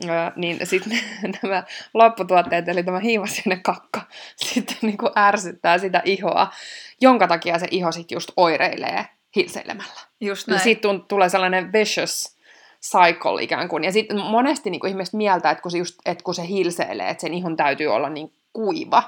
Öö, 0.05 0.11
niin 0.37 0.67
sitten 0.67 0.99
nämä 1.43 1.65
lopputuotteet, 1.95 2.69
eli 2.69 2.83
tämä 2.83 3.01
hiivasienen 3.01 3.63
kakka, 3.63 4.01
sitten 4.37 4.77
niin 4.83 4.99
kuin 4.99 5.13
ärsyttää 5.19 5.79
sitä 5.79 6.03
ihoa, 6.05 6.53
jonka 7.01 7.29
takia 7.29 7.59
se 7.59 7.67
iho 7.71 7.93
sitten 7.93 8.17
just 8.17 8.31
oireilee 8.37 9.05
hilseilemällä. 9.37 10.01
Just 10.21 10.49
näin. 10.49 10.59
Ja 10.59 10.65
sitten 10.65 11.01
tulee 11.01 11.29
sellainen 11.29 11.73
vicious 11.73 12.36
cycle 12.91 13.43
ikään 13.43 13.69
kuin. 13.69 13.85
Ja 13.85 13.93
sitten 13.93 14.21
monesti 14.21 14.71
niin 14.71 14.81
kuin 14.81 14.91
ihmiset 14.91 15.15
mieltää, 15.15 15.53
että 15.53 15.63
kun, 15.63 15.71
se 15.71 15.79
just, 15.79 15.99
että 16.07 16.25
kun 16.25 16.35
se 16.35 16.47
hilseilee, 16.47 17.11
että 17.11 17.21
sen 17.21 17.35
ihon 17.35 17.57
täytyy 17.57 17.87
olla 17.87 18.09
niin 18.09 18.33
kuiva, 18.53 19.03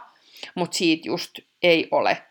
mutta 0.55 0.77
siitä 0.77 1.09
just 1.09 1.39
ei 1.63 1.89
ole 1.91 2.23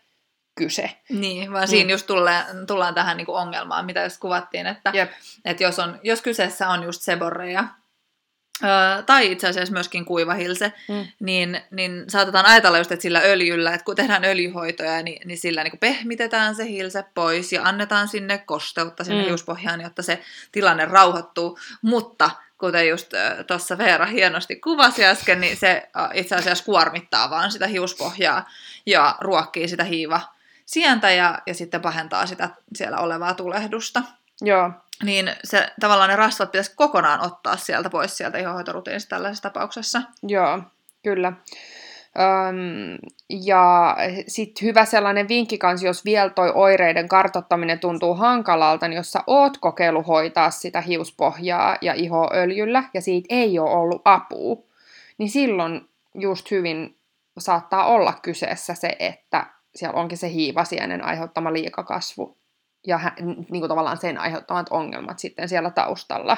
kyse. 0.54 0.90
Niin, 1.08 1.52
vaan 1.52 1.64
mm. 1.64 1.68
siinä 1.70 1.90
just 1.90 2.06
tullaan, 2.06 2.44
tullaan 2.66 2.94
tähän 2.94 3.16
niin 3.16 3.26
kuin 3.26 3.38
ongelmaan, 3.38 3.86
mitä 3.86 4.04
just 4.04 4.20
kuvattiin, 4.20 4.66
että, 4.66 4.92
että 5.44 5.62
jos, 5.62 5.78
on, 5.78 6.00
jos 6.02 6.22
kyseessä 6.22 6.68
on 6.68 6.82
just 6.82 7.02
seborreja, 7.02 7.64
Öö, 8.64 9.02
tai 9.02 9.32
itse 9.32 9.48
asiassa 9.48 9.72
myöskin 9.72 10.04
kuivahilse, 10.04 10.72
mm. 10.88 11.06
niin, 11.20 11.60
niin 11.70 12.04
saatetaan 12.08 12.46
ajatella 12.46 12.78
just, 12.78 12.92
että 12.92 13.02
sillä 13.02 13.20
öljyllä, 13.24 13.74
että 13.74 13.84
kun 13.84 13.96
tehdään 13.96 14.24
öljyhoitoja, 14.24 15.02
niin, 15.02 15.28
niin 15.28 15.38
sillä 15.38 15.64
niin 15.64 15.78
pehmitetään 15.78 16.54
se 16.54 16.64
hilse 16.64 17.04
pois 17.14 17.52
ja 17.52 17.62
annetaan 17.64 18.08
sinne 18.08 18.38
kosteutta 18.38 19.04
sinne 19.04 19.22
mm. 19.22 19.28
hiuspohjaan, 19.28 19.80
jotta 19.80 20.02
se 20.02 20.22
tilanne 20.52 20.84
rauhoittuu. 20.84 21.58
Mutta 21.82 22.30
kuten 22.58 22.88
just 22.88 23.12
tuossa 23.46 23.78
Veera 23.78 24.06
hienosti 24.06 24.56
kuvasi 24.56 25.04
äsken, 25.04 25.40
niin 25.40 25.56
se 25.56 25.88
itse 26.14 26.36
asiassa 26.36 26.64
kuormittaa 26.64 27.30
vaan 27.30 27.50
sitä 27.52 27.66
hiuspohjaa 27.66 28.50
ja 28.86 29.16
ruokkii 29.20 29.68
sitä 29.68 29.84
hiiva 29.84 30.20
sientä 30.66 31.10
ja, 31.10 31.38
ja 31.46 31.54
sitten 31.54 31.80
pahentaa 31.80 32.26
sitä 32.26 32.50
siellä 32.74 32.98
olevaa 32.98 33.34
tulehdusta. 33.34 34.02
Joo 34.40 34.72
niin 35.02 35.30
se, 35.44 35.68
tavallaan 35.80 36.10
ne 36.10 36.16
rasvat 36.16 36.50
pitäisi 36.50 36.72
kokonaan 36.76 37.26
ottaa 37.26 37.56
sieltä 37.56 37.90
pois 37.90 38.16
sieltä 38.16 38.38
ihohoitorutiinista 38.38 39.16
tällaisessa 39.16 39.42
tapauksessa. 39.42 40.02
Joo, 40.22 40.62
kyllä. 41.02 41.32
Öm, 42.18 42.98
ja 43.30 43.96
sitten 44.28 44.66
hyvä 44.66 44.84
sellainen 44.84 45.28
vinkki 45.28 45.58
kanssa, 45.58 45.86
jos 45.86 46.04
vielä 46.04 46.30
toi 46.30 46.52
oireiden 46.54 47.08
kartottaminen 47.08 47.78
tuntuu 47.78 48.14
hankalalta, 48.14 48.88
niin 48.88 48.96
jos 48.96 49.12
sä 49.12 49.20
oot 49.26 49.58
kokeillut 49.58 50.06
hoitaa 50.06 50.50
sitä 50.50 50.80
hiuspohjaa 50.80 51.76
ja 51.80 51.94
ihoöljyllä 51.94 52.84
ja 52.94 53.00
siitä 53.00 53.26
ei 53.30 53.58
ole 53.58 53.70
ollut 53.70 54.02
apua, 54.04 54.62
niin 55.18 55.30
silloin 55.30 55.88
just 56.14 56.50
hyvin 56.50 56.96
saattaa 57.38 57.86
olla 57.86 58.12
kyseessä 58.22 58.74
se, 58.74 58.96
että 58.98 59.46
siellä 59.74 60.00
onkin 60.00 60.18
se 60.18 60.30
hiivasienen 60.30 61.04
aiheuttama 61.04 61.52
liikakasvu 61.52 62.36
ja 62.86 63.00
niin 63.18 63.60
kuin 63.60 63.68
tavallaan 63.68 63.96
sen 63.96 64.18
aiheuttamat 64.18 64.66
ongelmat 64.70 65.18
sitten 65.18 65.48
siellä 65.48 65.70
taustalla. 65.70 66.36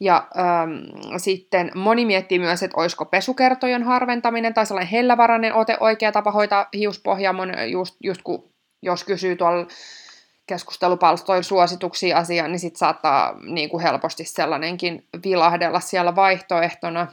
Ja 0.00 0.28
ähm, 0.38 1.16
sitten 1.16 1.70
moni 1.74 2.06
miettii 2.06 2.38
myös, 2.38 2.62
että 2.62 2.80
olisiko 2.80 3.04
pesukertojen 3.04 3.82
harventaminen 3.82 4.54
tai 4.54 4.66
sellainen 4.66 4.90
hellävarainen 4.90 5.54
ote 5.54 5.76
oikea 5.80 6.12
tapa 6.12 6.30
hoitaa 6.30 6.68
hiuspohjaa, 6.74 7.34
just, 7.70 7.96
just 8.02 8.22
kun, 8.22 8.50
jos 8.82 9.04
kysyy 9.04 9.36
tuolla 9.36 9.66
keskustelupalstoilla 10.46 11.42
suosituksia 11.42 12.18
asiaan, 12.18 12.52
niin 12.52 12.60
sitten 12.60 12.78
saattaa 12.78 13.38
niin 13.42 13.68
kuin 13.68 13.82
helposti 13.82 14.24
sellainenkin 14.24 15.08
vilahdella 15.24 15.80
siellä 15.80 16.16
vaihtoehtona. 16.16 17.06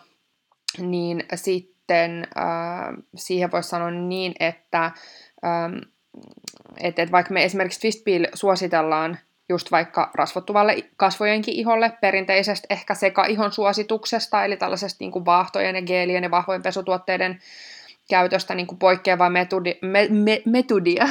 Niin 0.77 1.23
sitten 1.35 2.27
äh, 2.37 3.03
siihen 3.15 3.51
voisi 3.51 3.69
sanoa 3.69 3.91
niin, 3.91 4.33
että 4.39 4.91
ähm, 5.45 5.77
että 6.77 7.01
et 7.01 7.11
vaikka 7.11 7.33
me 7.33 7.43
esimerkiksi 7.43 7.81
Fistpeel 7.81 8.27
suositellaan 8.33 9.17
just 9.49 9.71
vaikka 9.71 10.11
rasvottuvalle 10.13 10.83
kasvojenkin 10.97 11.53
iholle 11.53 11.91
perinteisesti 12.01 12.67
ehkä 12.69 12.95
seka-ihon 12.95 13.51
suosituksesta, 13.51 14.45
eli 14.45 14.57
tällaisesta 14.57 14.97
niin 14.99 15.11
kuin 15.11 15.25
vaahtojen 15.25 15.75
ja 15.75 15.81
geelien 15.81 16.23
ja 16.23 16.31
vahvojen 16.31 16.63
pesutuotteiden 16.63 17.39
käytöstä 18.09 18.55
niin 18.55 18.67
kuin 18.67 18.79
poikkeavaa 18.79 19.29
metodi, 19.29 19.75
me, 19.81 20.07
me, 20.09 20.41
metodia, 20.45 21.07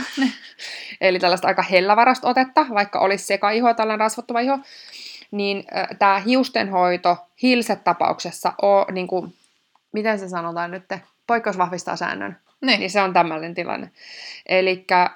eli 1.00 1.18
tällaista 1.18 1.48
aika 1.48 1.62
hellävarasta 1.62 2.28
otetta, 2.28 2.66
vaikka 2.74 2.98
olisi 2.98 3.24
seka-iho 3.24 3.74
tällainen 3.74 4.00
rasvottuva 4.00 4.40
iho, 4.40 4.58
niin 5.30 5.64
äh, 5.76 5.88
tämä 5.98 6.18
hiustenhoito 6.18 7.16
Hilset-tapauksessa 7.42 8.52
on, 8.62 8.84
niin 8.92 9.06
kuin, 9.06 9.34
miten 9.92 10.18
se 10.18 10.28
sanotaan 10.28 10.70
nyt, 10.70 10.84
poikkeus 11.26 11.58
vahvistaa 11.58 11.96
säännön. 11.96 12.36
Niin. 12.60 12.80
niin 12.80 12.90
se 12.90 13.00
on 13.00 13.12
tämmöinen 13.12 13.54
tilanne. 13.54 13.90
Eli 14.46 14.84
äh, 14.92 15.08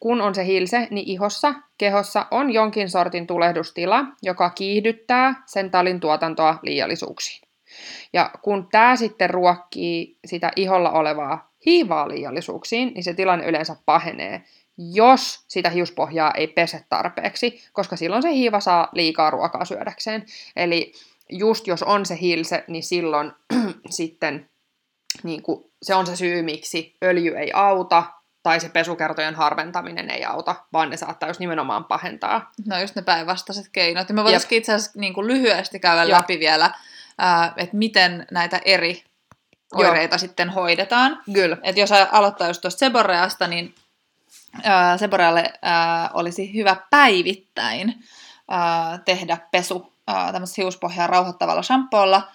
kun 0.00 0.20
on 0.20 0.34
se 0.34 0.46
hilse, 0.46 0.88
niin 0.90 1.08
ihossa, 1.08 1.54
kehossa 1.78 2.26
on 2.30 2.52
jonkin 2.52 2.90
sortin 2.90 3.26
tulehdustila, 3.26 4.04
joka 4.22 4.50
kiihdyttää 4.50 5.42
sen 5.46 5.70
talin 5.70 6.00
tuotantoa 6.00 6.58
liiallisuuksiin. 6.62 7.48
Ja 8.12 8.30
kun 8.42 8.68
tämä 8.70 8.96
sitten 8.96 9.30
ruokkii 9.30 10.18
sitä 10.26 10.50
iholla 10.56 10.90
olevaa 10.90 11.52
hiivaa 11.66 12.08
liiallisuuksiin, 12.08 12.94
niin 12.94 13.04
se 13.04 13.14
tilanne 13.14 13.46
yleensä 13.46 13.76
pahenee, 13.86 14.42
jos 14.78 15.44
sitä 15.48 15.70
hiuspohjaa 15.70 16.30
ei 16.30 16.46
pese 16.46 16.84
tarpeeksi, 16.88 17.62
koska 17.72 17.96
silloin 17.96 18.22
se 18.22 18.32
hiiva 18.32 18.60
saa 18.60 18.88
liikaa 18.92 19.30
ruokaa 19.30 19.64
syödäkseen. 19.64 20.24
Eli 20.56 20.92
just 21.30 21.66
jos 21.66 21.82
on 21.82 22.06
se 22.06 22.18
hilse, 22.20 22.64
niin 22.68 22.82
silloin 22.82 23.32
sitten 23.90 24.50
niin 25.22 25.42
kuin, 25.42 25.64
se 25.82 25.94
on 25.94 26.06
se 26.06 26.16
syy, 26.16 26.42
miksi 26.42 26.96
öljy 27.04 27.38
ei 27.38 27.50
auta, 27.54 28.04
tai 28.42 28.60
se 28.60 28.68
pesukertojen 28.68 29.34
harventaminen 29.34 30.10
ei 30.10 30.24
auta, 30.24 30.54
vaan 30.72 30.90
ne 30.90 30.96
saattaa 30.96 31.28
just 31.28 31.40
nimenomaan 31.40 31.84
pahentaa. 31.84 32.52
No 32.66 32.80
just 32.80 32.96
ne 32.96 33.02
päinvastaiset 33.02 33.68
keinot. 33.72 34.08
Ja 34.08 34.14
me 34.14 34.24
voitaisiin 34.24 34.58
itse 34.58 34.72
asiassa 34.72 35.00
niin 35.00 35.14
kuin 35.14 35.26
lyhyesti 35.26 35.80
käydä 35.80 36.04
Jep. 36.04 36.10
läpi 36.10 36.38
vielä, 36.38 36.64
äh, 37.22 37.52
että 37.56 37.76
miten 37.76 38.26
näitä 38.30 38.60
eri 38.64 39.04
oireita 39.74 40.14
Joo. 40.14 40.18
sitten 40.18 40.50
hoidetaan. 40.50 41.22
Kyllä. 41.32 41.56
Et 41.62 41.76
jos 41.76 41.90
aloittaa 41.92 42.48
just 42.48 42.60
tuosta 42.60 42.78
seboreasta, 42.78 43.46
niin 43.46 43.74
äh, 44.66 44.98
seborealle 44.98 45.40
äh, 45.40 46.10
olisi 46.14 46.54
hyvä 46.54 46.76
päivittäin 46.90 47.88
äh, 48.52 49.00
tehdä 49.04 49.38
pesu 49.50 49.92
äh, 50.10 50.32
tämmöisessä 50.32 50.62
hiuspohjaa 50.62 51.06
rauhoittavalla 51.06 51.62
shampoolla. 51.62 52.28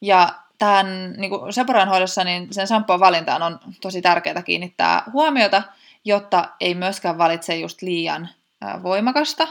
Ja 0.00 0.34
tämän 0.58 1.12
niin 1.16 1.30
kuin 1.30 1.52
Seporan 1.52 1.88
hoidossa 1.88 2.24
niin 2.24 2.54
sen 2.54 2.66
shampoon 2.66 3.00
valintaan 3.00 3.42
on 3.42 3.60
tosi 3.80 4.02
tärkeää 4.02 4.42
kiinnittää 4.42 5.02
huomiota, 5.12 5.62
jotta 6.04 6.48
ei 6.60 6.74
myöskään 6.74 7.18
valitse 7.18 7.56
just 7.56 7.82
liian 7.82 8.28
voimakasta 8.82 9.48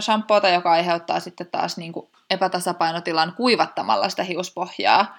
shampoota, 0.00 0.48
joka 0.48 0.70
aiheuttaa 0.70 1.20
sitten 1.20 1.46
taas 1.46 1.76
niin 1.76 1.92
kuin 1.92 2.08
epätasapainotilan 2.30 3.32
kuivattamalla 3.36 4.08
sitä 4.08 4.22
hiuspohjaa, 4.22 5.18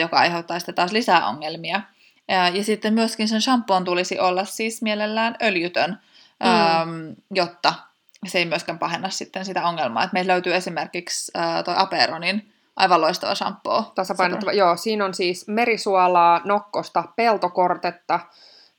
joka 0.00 0.18
aiheuttaa 0.18 0.58
sitten 0.58 0.74
taas 0.74 0.92
lisää 0.92 1.26
ongelmia. 1.26 1.80
Ja 2.28 2.64
sitten 2.64 2.94
myöskin 2.94 3.28
sen 3.28 3.42
shampoon 3.42 3.84
tulisi 3.84 4.18
olla 4.18 4.44
siis 4.44 4.82
mielellään 4.82 5.36
öljytön, 5.42 6.00
mm. 6.40 7.16
jotta 7.30 7.74
se 8.26 8.38
ei 8.38 8.44
myöskään 8.44 8.78
pahenna 8.78 9.10
sitten 9.10 9.44
sitä 9.44 9.66
ongelmaa. 9.66 10.04
Et 10.04 10.12
meillä 10.12 10.32
löytyy 10.32 10.54
esimerkiksi 10.54 11.32
tuo 11.64 11.74
Aperonin 11.76 12.51
Aivan 12.76 13.00
loistava 13.00 13.34
shampoo. 13.34 13.92
Tasapainottava, 13.94 14.52
joo. 14.52 14.76
Siinä 14.76 15.04
on 15.04 15.14
siis 15.14 15.48
merisuolaa, 15.48 16.40
nokkosta, 16.44 17.04
peltokortetta. 17.16 18.20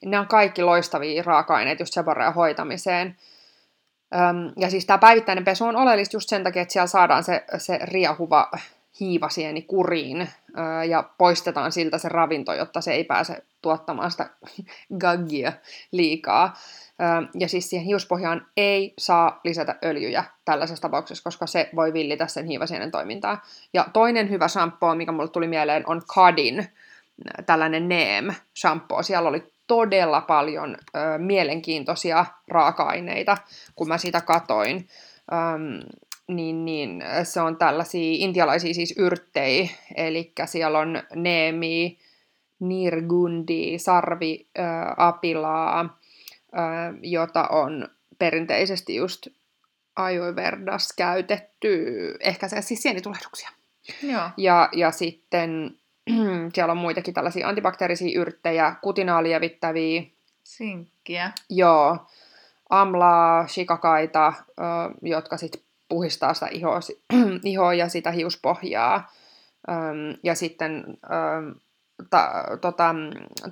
Ne 0.06 0.20
on 0.20 0.28
kaikki 0.28 0.64
loistavia 0.64 1.24
raaka-aineita 1.24 1.82
just 1.82 1.94
seborean 1.94 2.34
hoitamiseen. 2.34 3.18
Öm, 4.16 4.54
ja 4.58 4.70
siis 4.70 4.86
tämä 4.86 4.98
päivittäinen 4.98 5.46
pesu 5.46 5.66
on 5.66 5.76
oleellista 5.76 6.16
just 6.16 6.30
sen 6.30 6.44
takia, 6.44 6.62
että 6.62 6.72
siellä 6.72 6.88
saadaan 6.88 7.24
se, 7.24 7.46
se 7.58 7.80
riehuva 7.84 8.52
hiivasieni 9.00 9.62
kuriin 9.62 10.22
ö, 10.22 10.84
ja 10.84 11.04
poistetaan 11.18 11.72
siltä 11.72 11.98
se 11.98 12.10
ravinto, 12.10 12.54
jotta 12.54 12.82
se 12.82 12.92
ei 12.94 13.04
pääse 13.04 13.44
tuottamaan 13.62 14.12
sitä 14.12 14.30
gaggia 15.02 15.54
liikaa. 15.92 16.54
Ja 17.40 17.48
siis 17.48 17.70
siihen 17.70 17.86
hiuspohjaan 17.86 18.46
ei 18.58 18.94
saa 18.98 19.40
lisätä 19.44 19.76
öljyjä 19.86 20.24
tällaisessa 20.46 20.82
tapauksessa, 20.82 21.24
koska 21.24 21.48
se 21.48 21.70
voi 21.76 21.94
villitä 21.94 22.28
sen 22.28 22.46
hiivasienen 22.46 22.92
toimintaa. 22.92 23.46
Ja 23.74 23.86
toinen 23.94 24.30
hyvä 24.30 24.48
shampoo, 24.48 24.96
mikä 24.96 25.12
mulle 25.12 25.30
tuli 25.30 25.48
mieleen, 25.48 25.84
on 25.88 26.02
Kadin 26.16 26.68
tällainen 27.46 27.90
Neem 27.90 28.34
shampoo. 28.60 29.04
Siellä 29.04 29.30
oli 29.30 29.54
todella 29.68 30.22
paljon 30.22 30.78
ö, 30.96 31.00
mielenkiintoisia 31.18 32.26
raaka-aineita, 32.48 33.38
kun 33.76 33.88
mä 33.88 33.98
sitä 33.98 34.22
katoin. 34.22 34.88
Öm, 35.34 36.00
niin, 36.28 36.66
niin 36.66 37.04
se 37.24 37.42
on 37.42 37.58
tällaisia 37.58 38.16
intialaisia 38.20 38.74
siis 38.74 38.94
yrttejä, 38.98 39.70
eli 39.96 40.32
siellä 40.46 40.80
on 40.80 41.04
neemi, 41.16 41.98
nirgundi, 42.60 43.80
sarvi, 43.80 44.48
ö, 44.60 44.62
apilaa, 44.98 45.98
jota 47.02 47.48
on 47.48 47.88
perinteisesti 48.20 48.96
just 48.96 49.28
Ayurvedas 49.96 50.94
käytetty, 50.98 51.86
ehkä 52.20 52.48
se 52.48 52.62
siis 52.62 52.82
sienitulehduksia. 52.82 53.50
Joo. 54.04 54.30
Ja, 54.38 54.70
ja 54.72 54.92
sitten 54.92 55.78
siellä 56.54 56.72
on 56.72 56.78
muitakin 56.78 57.14
tällaisia 57.14 57.48
antibakteerisia 57.48 58.20
yrttejä, 58.20 58.76
kutinaa 58.82 59.24
lievittäviä, 59.24 60.04
Sinkkiä. 60.44 61.32
joo, 61.50 61.98
amlaa, 62.70 63.48
shikakaita, 63.48 64.34
jotka 65.02 65.38
sitten 65.38 65.62
puhistaa 65.90 66.34
sitä 66.34 66.48
ihoa, 66.52 66.80
ihoa 67.44 67.74
ja 67.74 67.90
sitä 67.90 68.12
hiuspohjaa. 68.12 69.12
Ja 70.24 70.36
sitten 70.36 70.84
ta, 72.10 72.32
tota, 72.62 72.96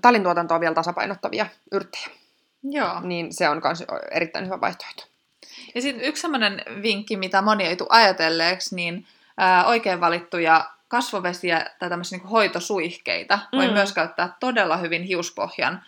talintuotantoa 0.01 0.60
vielä 0.60 0.75
tasapainottavia 0.75 1.46
yrttejä. 1.72 2.08
Joo. 2.63 3.00
Niin 3.00 3.34
se 3.34 3.50
on 3.50 3.62
myös 3.63 3.84
erittäin 4.12 4.46
hyvä 4.46 4.62
vaihtoehto. 4.62 5.03
Ja 5.75 5.82
sitten 5.82 6.06
yksi 6.06 6.22
sellainen 6.22 6.62
vinkki, 6.82 7.18
mitä 7.18 7.41
moni 7.41 7.65
ei 7.65 7.75
tule 7.75 7.89
ajatelleeksi, 7.91 8.75
niin 8.75 9.08
ää, 9.38 9.65
oikein 9.65 10.01
valittuja 10.01 10.70
kasvovesiä 10.88 11.65
tai 11.80 11.89
tämmöisiä 11.89 12.18
niin 12.18 12.27
hoitosuihkeita 12.27 13.39
mm. 13.51 13.58
voi 13.58 13.72
myös 13.72 13.94
käyttää 13.94 14.36
todella 14.39 14.77
hyvin 14.77 15.03
hiuspohjan 15.03 15.84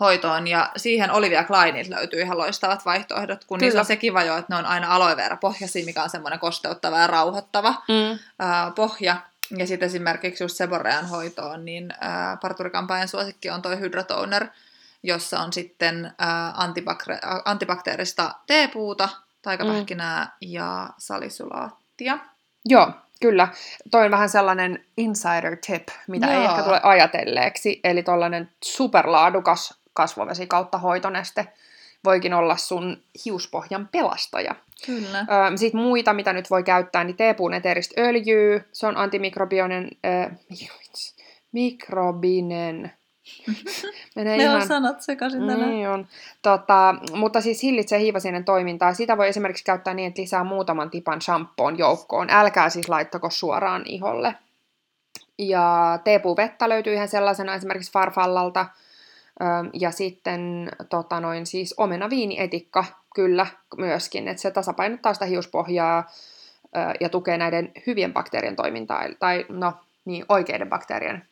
hoitoon. 0.00 0.48
Ja 0.48 0.70
siihen 0.76 1.10
Olivia 1.10 1.44
Kleinilta 1.44 1.94
löytyy 1.94 2.20
ihan 2.20 2.38
loistavat 2.38 2.84
vaihtoehdot, 2.84 3.44
kun 3.44 3.58
Kyllä. 3.58 3.66
niissä 3.66 3.80
on 3.80 3.84
se 3.86 3.96
kiva 3.96 4.22
jo, 4.22 4.36
että 4.36 4.54
ne 4.54 4.58
on 4.58 4.66
aina 4.66 4.94
aloe 4.94 5.16
vera 5.16 5.36
pohjaisia, 5.36 5.84
mikä 5.84 6.02
on 6.02 6.10
semmoinen 6.10 6.38
kosteuttava 6.38 6.98
ja 6.98 7.06
rauhoittava 7.06 7.74
Mm. 7.88 8.18
ää, 8.38 8.70
pohja. 8.70 9.16
Ja 9.56 9.66
sitten 9.66 9.86
esimerkiksi 9.86 10.44
just 10.44 10.56
seborean 10.56 11.08
hoitoon, 11.08 11.64
niin 11.64 11.94
ää, 12.00 12.36
parturikampanjan 12.36 13.08
suosikki 13.08 13.50
on 13.50 13.62
toi 13.62 13.80
Hydrotoner, 13.80 14.46
jossa 15.06 15.40
on 15.40 15.52
sitten 15.52 16.12
ää, 16.18 16.52
antibakre- 16.52 17.42
antibakteerista 17.44 18.34
teepuuta, 18.46 19.08
taikapähkinää 19.42 20.24
mm. 20.24 20.30
ja 20.40 20.88
salisulaattia. 20.98 22.18
Joo, 22.64 22.90
kyllä. 23.20 23.48
Toi 23.90 24.04
on 24.04 24.10
vähän 24.10 24.28
sellainen 24.28 24.84
insider 24.96 25.56
tip, 25.66 25.88
mitä 26.08 26.26
ei 26.26 26.34
Joo. 26.34 26.50
ehkä 26.50 26.62
tule 26.62 26.80
ajatelleeksi. 26.82 27.80
Eli 27.84 28.02
tollainen 28.02 28.50
superlaadukas 28.64 29.74
kasvovesi 29.92 30.46
kautta 30.46 30.78
hoitoneste 30.78 31.46
voikin 32.04 32.34
olla 32.34 32.56
sun 32.56 33.02
hiuspohjan 33.24 33.88
pelastaja. 33.92 34.54
Kyllä. 34.86 35.18
Öö, 35.18 35.56
Sitten 35.56 35.80
muita, 35.80 36.12
mitä 36.12 36.32
nyt 36.32 36.50
voi 36.50 36.62
käyttää, 36.62 37.04
niin 37.04 37.16
teepuun 37.16 37.54
eteeristä 37.54 38.00
öljyä. 38.00 38.60
Se 38.72 38.86
on 38.86 38.96
antimikrobioinen, 38.96 39.90
äh, 40.06 40.30
mikrobinen. 41.52 42.92
Menee 44.16 44.36
ihan... 44.36 44.66
sanat 44.66 45.02
sekaisin 45.02 45.46
Niin 45.46 45.88
on. 45.88 46.06
Tota, 46.42 46.94
mutta 47.14 47.40
siis 47.40 47.62
hillitsee 47.62 48.00
hiivasienen 48.00 48.44
toimintaa. 48.44 48.94
Sitä 48.94 49.16
voi 49.16 49.28
esimerkiksi 49.28 49.64
käyttää 49.64 49.94
niin, 49.94 50.08
että 50.08 50.22
lisää 50.22 50.44
muutaman 50.44 50.90
tipan 50.90 51.22
shampoon 51.22 51.78
joukkoon. 51.78 52.30
Älkää 52.30 52.68
siis 52.68 52.88
laittako 52.88 53.30
suoraan 53.30 53.82
iholle. 53.84 54.34
Ja 55.38 55.98
teepuuvettä 56.04 56.68
löytyy 56.68 56.94
ihan 56.94 57.08
sellaisena 57.08 57.54
esimerkiksi 57.54 57.92
farfallalta. 57.92 58.66
Ja 59.72 59.90
sitten 59.90 60.70
tota 60.88 61.20
noin, 61.20 61.46
siis 61.46 61.74
omenaviinietikka 61.76 62.84
kyllä 63.14 63.46
myöskin, 63.76 64.28
että 64.28 64.42
se 64.42 64.50
tasapainottaa 64.50 65.14
sitä 65.14 65.26
hiuspohjaa 65.26 66.10
ja 67.00 67.08
tukee 67.08 67.38
näiden 67.38 67.72
hyvien 67.86 68.12
bakteerien 68.12 68.56
toimintaa, 68.56 69.02
tai 69.18 69.46
no 69.48 69.72
niin, 70.04 70.24
oikeiden 70.28 70.68
bakteerien. 70.68 71.26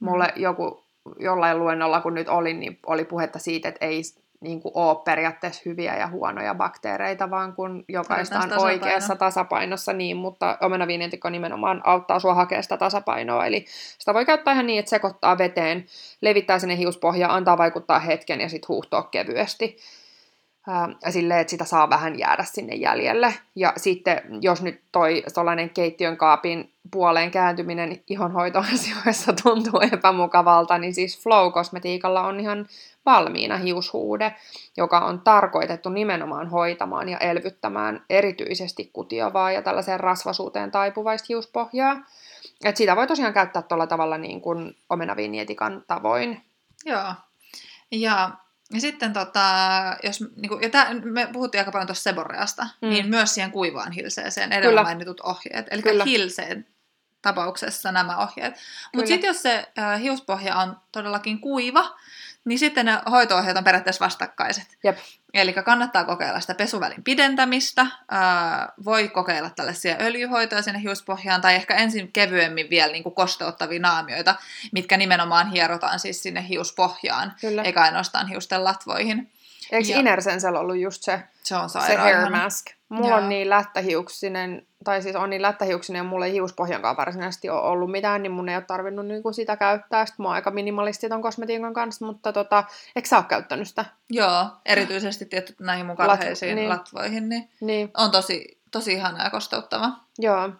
Mulle 0.00 0.32
joku 0.36 0.85
jollain 1.18 1.58
luennolla, 1.58 2.00
kun 2.00 2.14
nyt 2.14 2.28
olin, 2.28 2.60
niin 2.60 2.78
oli 2.86 3.04
puhetta 3.04 3.38
siitä, 3.38 3.68
että 3.68 3.86
ei 3.86 4.02
niin 4.40 4.60
kuin, 4.62 4.72
ole 4.74 4.96
periaatteessa 5.04 5.62
hyviä 5.64 5.96
ja 5.96 6.08
huonoja 6.08 6.54
bakteereita, 6.54 7.30
vaan 7.30 7.52
kun 7.52 7.84
jokaista 7.88 8.36
on 8.36 8.48
Tasapaino. 8.48 8.64
oikeassa 8.64 9.16
tasapainossa, 9.16 9.92
niin, 9.92 10.16
mutta 10.16 10.58
omenaviinietikko 10.60 11.30
nimenomaan 11.30 11.80
auttaa 11.84 12.20
sua 12.20 12.34
hakemaan 12.34 12.62
sitä 12.62 12.76
tasapainoa, 12.76 13.46
eli 13.46 13.64
sitä 13.98 14.14
voi 14.14 14.24
käyttää 14.24 14.52
ihan 14.52 14.66
niin, 14.66 14.78
että 14.78 14.90
sekoittaa 14.90 15.38
veteen, 15.38 15.86
levittää 16.20 16.58
sinne 16.58 16.76
hiuspohjaan, 16.76 17.34
antaa 17.34 17.58
vaikuttaa 17.58 17.98
hetken 17.98 18.40
ja 18.40 18.48
sitten 18.48 18.68
huuhtoa 18.68 19.02
kevyesti. 19.02 19.76
Ja 21.04 21.12
silleen, 21.12 21.40
että 21.40 21.50
sitä 21.50 21.64
saa 21.64 21.90
vähän 21.90 22.18
jäädä 22.18 22.44
sinne 22.44 22.74
jäljelle. 22.74 23.34
Ja 23.54 23.72
sitten, 23.76 24.22
jos 24.40 24.62
nyt 24.62 24.80
toi 24.92 25.22
sellainen 25.26 25.70
keittiön 25.70 26.16
kaapin 26.16 26.72
puoleen 26.90 27.30
kääntyminen 27.30 28.02
ihonhoitoasioissa 28.06 29.32
tuntuu 29.42 29.80
epämukavalta, 29.92 30.78
niin 30.78 30.94
siis 30.94 31.22
Flow-kosmetiikalla 31.22 32.26
on 32.26 32.40
ihan 32.40 32.66
valmiina 33.06 33.56
hiushuude, 33.56 34.34
joka 34.76 34.98
on 34.98 35.20
tarkoitettu 35.20 35.88
nimenomaan 35.88 36.48
hoitamaan 36.48 37.08
ja 37.08 37.18
elvyttämään 37.18 38.04
erityisesti 38.10 38.90
kutiovaa 38.92 39.52
ja 39.52 39.62
tällaiseen 39.62 40.00
rasvasuuteen 40.00 40.70
taipuvaista 40.70 41.26
hiuspohjaa. 41.28 41.96
Et 42.64 42.76
sitä 42.76 42.96
voi 42.96 43.06
tosiaan 43.06 43.32
käyttää 43.32 43.62
tuolla 43.62 43.86
tavalla 43.86 44.18
niin 44.18 44.40
kuin 44.40 44.76
omenaviinietikan 44.90 45.84
tavoin. 45.86 46.42
Joo. 46.84 47.14
Ja, 47.90 48.30
ja 48.72 48.80
sitten 48.80 49.12
tota, 49.12 49.44
jos, 50.02 50.24
niin 50.36 50.48
kuin, 50.48 50.62
ja 50.62 50.70
tää, 50.70 50.94
me 50.94 51.28
puhuttiin 51.32 51.60
aika 51.60 51.72
paljon 51.72 51.86
tuosta 51.86 52.02
seboreasta, 52.02 52.66
Mm. 52.82 52.88
niin 52.88 53.08
myös 53.08 53.34
siihen 53.34 53.50
kuivaan 53.52 53.92
hilseeseen 53.92 54.52
edellä 54.52 54.68
Kyllä. 54.70 54.82
mainitut 54.82 55.20
ohjeet. 55.20 55.66
Eli 55.70 55.82
Kyllä. 55.82 56.04
hilseen 56.04 56.66
tapauksessa 57.22 57.92
nämä 57.92 58.16
ohjeet. 58.16 58.54
Mutta 58.94 59.08
sitten 59.08 59.28
jos 59.28 59.42
se 59.42 59.66
äh, 59.78 60.00
hiuspohja 60.00 60.56
on 60.56 60.76
todellakin 60.92 61.40
kuiva, 61.40 61.96
niin 62.46 62.58
sitten 62.58 62.86
ne 62.86 62.98
hoito-ohjeet 63.10 63.56
on 63.56 63.64
periaatteessa 63.64 64.04
vastakkaiset. 64.04 64.78
Jep. 64.84 64.98
Eli 65.34 65.52
kannattaa 65.52 66.04
kokeilla 66.04 66.40
sitä 66.40 66.54
pesuvälin 66.54 67.04
pidentämistä, 67.04 67.86
ää, 68.10 68.72
voi 68.84 69.08
kokeilla 69.08 69.50
tällaisia 69.50 69.96
öljyhoitoja 70.00 70.62
sinne 70.62 70.80
hiuspohjaan, 70.82 71.40
tai 71.40 71.54
ehkä 71.54 71.74
ensin 71.74 72.12
kevyemmin 72.12 72.70
vielä 72.70 72.92
niin 72.92 73.02
kuin 73.02 73.14
kosteuttavia 73.14 73.80
naamioita, 73.80 74.34
mitkä 74.72 74.96
nimenomaan 74.96 75.50
hierotaan 75.50 75.98
siis 76.00 76.22
sinne 76.22 76.48
hiuspohjaan, 76.48 77.32
Kyllä. 77.40 77.62
eikä 77.62 77.82
ainoastaan 77.82 78.28
hiusten 78.28 78.64
latvoihin. 78.64 79.32
Eikö 79.72 79.88
Ja- 79.88 79.98
Inersensellä 79.98 80.60
ollut 80.60 80.76
just 80.78 81.02
se, 81.02 81.22
Se 81.42 81.56
on 81.56 81.70
se 81.70 81.78
hair 81.96 82.30
mask? 82.30 82.66
Mulla 82.88 83.08
Joo. 83.08 83.18
on 83.18 83.28
niin 83.28 83.50
lättähiuksinen, 83.50 84.66
tai 84.86 85.02
siis 85.02 85.16
on 85.16 85.30
niin 85.30 85.42
lättähiuksinen 85.42 86.00
ja 86.00 86.04
mulla 86.04 86.26
ei 86.26 86.32
hiuspohjankaan 86.32 86.96
varsinaisesti 86.96 87.50
ole 87.50 87.60
ollut 87.60 87.90
mitään, 87.90 88.22
niin 88.22 88.32
mun 88.32 88.48
ei 88.48 88.56
ole 88.56 88.64
tarvinnut 88.64 89.06
niinku 89.06 89.32
sitä 89.32 89.56
käyttää. 89.56 90.06
Sitten 90.06 90.24
mä 90.24 90.28
oon 90.28 90.34
aika 90.34 90.50
minimalisti 90.50 91.08
ton 91.08 91.22
kosmetiikan 91.22 91.74
kanssa, 91.74 92.04
mutta 92.06 92.32
tota, 92.32 92.64
eikö 92.96 93.08
sä 93.08 93.16
ole 93.16 93.24
käyttänyt 93.28 93.68
sitä? 93.68 93.84
Joo, 94.10 94.46
erityisesti 94.66 95.24
tietty 95.26 95.54
näihin 95.60 95.86
mun 95.86 95.96
Lat- 95.98 96.06
karheisiin 96.06 96.56
niin. 96.56 96.68
latvoihin, 96.68 97.28
niin 97.28 97.50
Niin, 97.60 97.90
on 97.96 98.10
tosi, 98.10 98.58
tosi 98.70 98.92
ihana 98.92 99.24
ja 99.24 99.30
kosteuttava. 99.30 99.90
joo. 100.18 100.50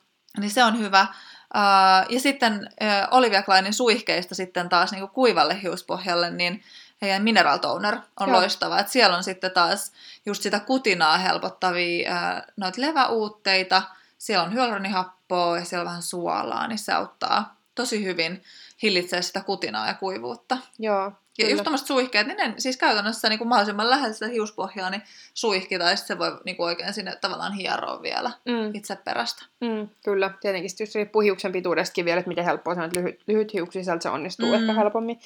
Niin 0.41 0.51
se 0.51 0.65
on 0.65 0.79
hyvä. 0.79 1.07
Uh, 1.55 2.12
ja 2.15 2.21
sitten 2.21 2.53
uh, 2.55 3.17
Olivia 3.17 3.43
Kleinin 3.43 3.75
suihkeista 3.75 4.35
sitten 4.35 4.69
taas 4.69 4.93
niin 4.93 5.09
kuivalle 5.09 5.62
hiuspohjalle, 5.62 6.31
niin 6.31 6.62
heidän 7.03 7.23
Mineral 7.23 7.59
Toner 7.59 7.95
on. 8.21 8.29
Joo. 8.29 8.37
loistava. 8.37 8.79
Et 8.79 8.89
siellä 8.89 9.17
on 9.17 9.25
sitten 9.25 9.51
taas 9.51 9.93
just 10.27 10.43
sitä 10.43 10.61
kutinaa 10.61 11.19
helpottavia 11.19 12.11
uh, 12.12 12.43
noita 12.57 12.81
leväuutteita, 12.81 13.83
siellä 14.18 14.44
on 14.44 14.52
hyaluronihappoa 14.52 15.59
ja 15.59 15.64
siellä 15.64 15.83
on 15.83 15.87
vähän 15.88 16.02
suolaa, 16.02 16.66
niin 16.68 16.79
se 16.79 16.92
auttaa 16.92 17.57
tosi 17.74 18.05
hyvin 18.05 18.42
hillitsee 18.83 19.22
sitä 19.22 19.40
kutinaa 19.40 19.87
ja 19.87 19.94
kuivuutta. 19.94 20.59
Joo, 20.79 21.05
Ja 21.05 21.12
kyllä. 21.44 21.50
just 21.50 21.64
tämmöiset 21.64 21.87
suihkeet, 21.87 22.26
niin 22.26 22.37
ne 22.37 22.55
siis 22.59 22.76
käytännössä 22.76 23.29
niin 23.29 23.38
kuin 23.38 23.48
mahdollisimman 23.48 23.90
lähellä 23.90 24.12
sitä 24.12 24.26
hiuspohjaa, 24.29 24.90
niin 24.90 25.02
suihki, 25.35 25.79
tai 25.79 25.96
sitten 25.96 26.16
se 26.16 26.18
voi 26.18 26.38
niin 26.44 26.57
kuin 26.57 26.66
oikein 26.66 26.94
sinne 26.94 27.16
tavallaan 27.16 27.52
hieroa 27.52 28.02
vielä 28.02 28.31
Mm, 28.44 28.74
itse 28.74 28.96
perästä. 28.96 29.44
mm, 29.61 29.88
kyllä, 30.05 30.31
tietenkin 30.40 30.70
sit 30.70 30.81
just 30.81 30.94
riippuu 30.94 31.20
hiuksen 31.22 31.52
pituudestakin 31.52 32.05
vielä, 32.05 32.18
että 32.18 32.29
miten 32.29 32.44
helppoa 32.44 32.74
se 32.74 32.81
on, 32.81 32.87
että 32.87 33.00
lyhyt, 33.00 33.20
lyhyt 33.26 33.52
hiuksiselta 33.55 34.02
se 34.02 34.09
onnistuu 34.09 34.48
Mm. 34.48 34.55
ehkä 34.55 34.72
helpommin. 34.72 35.20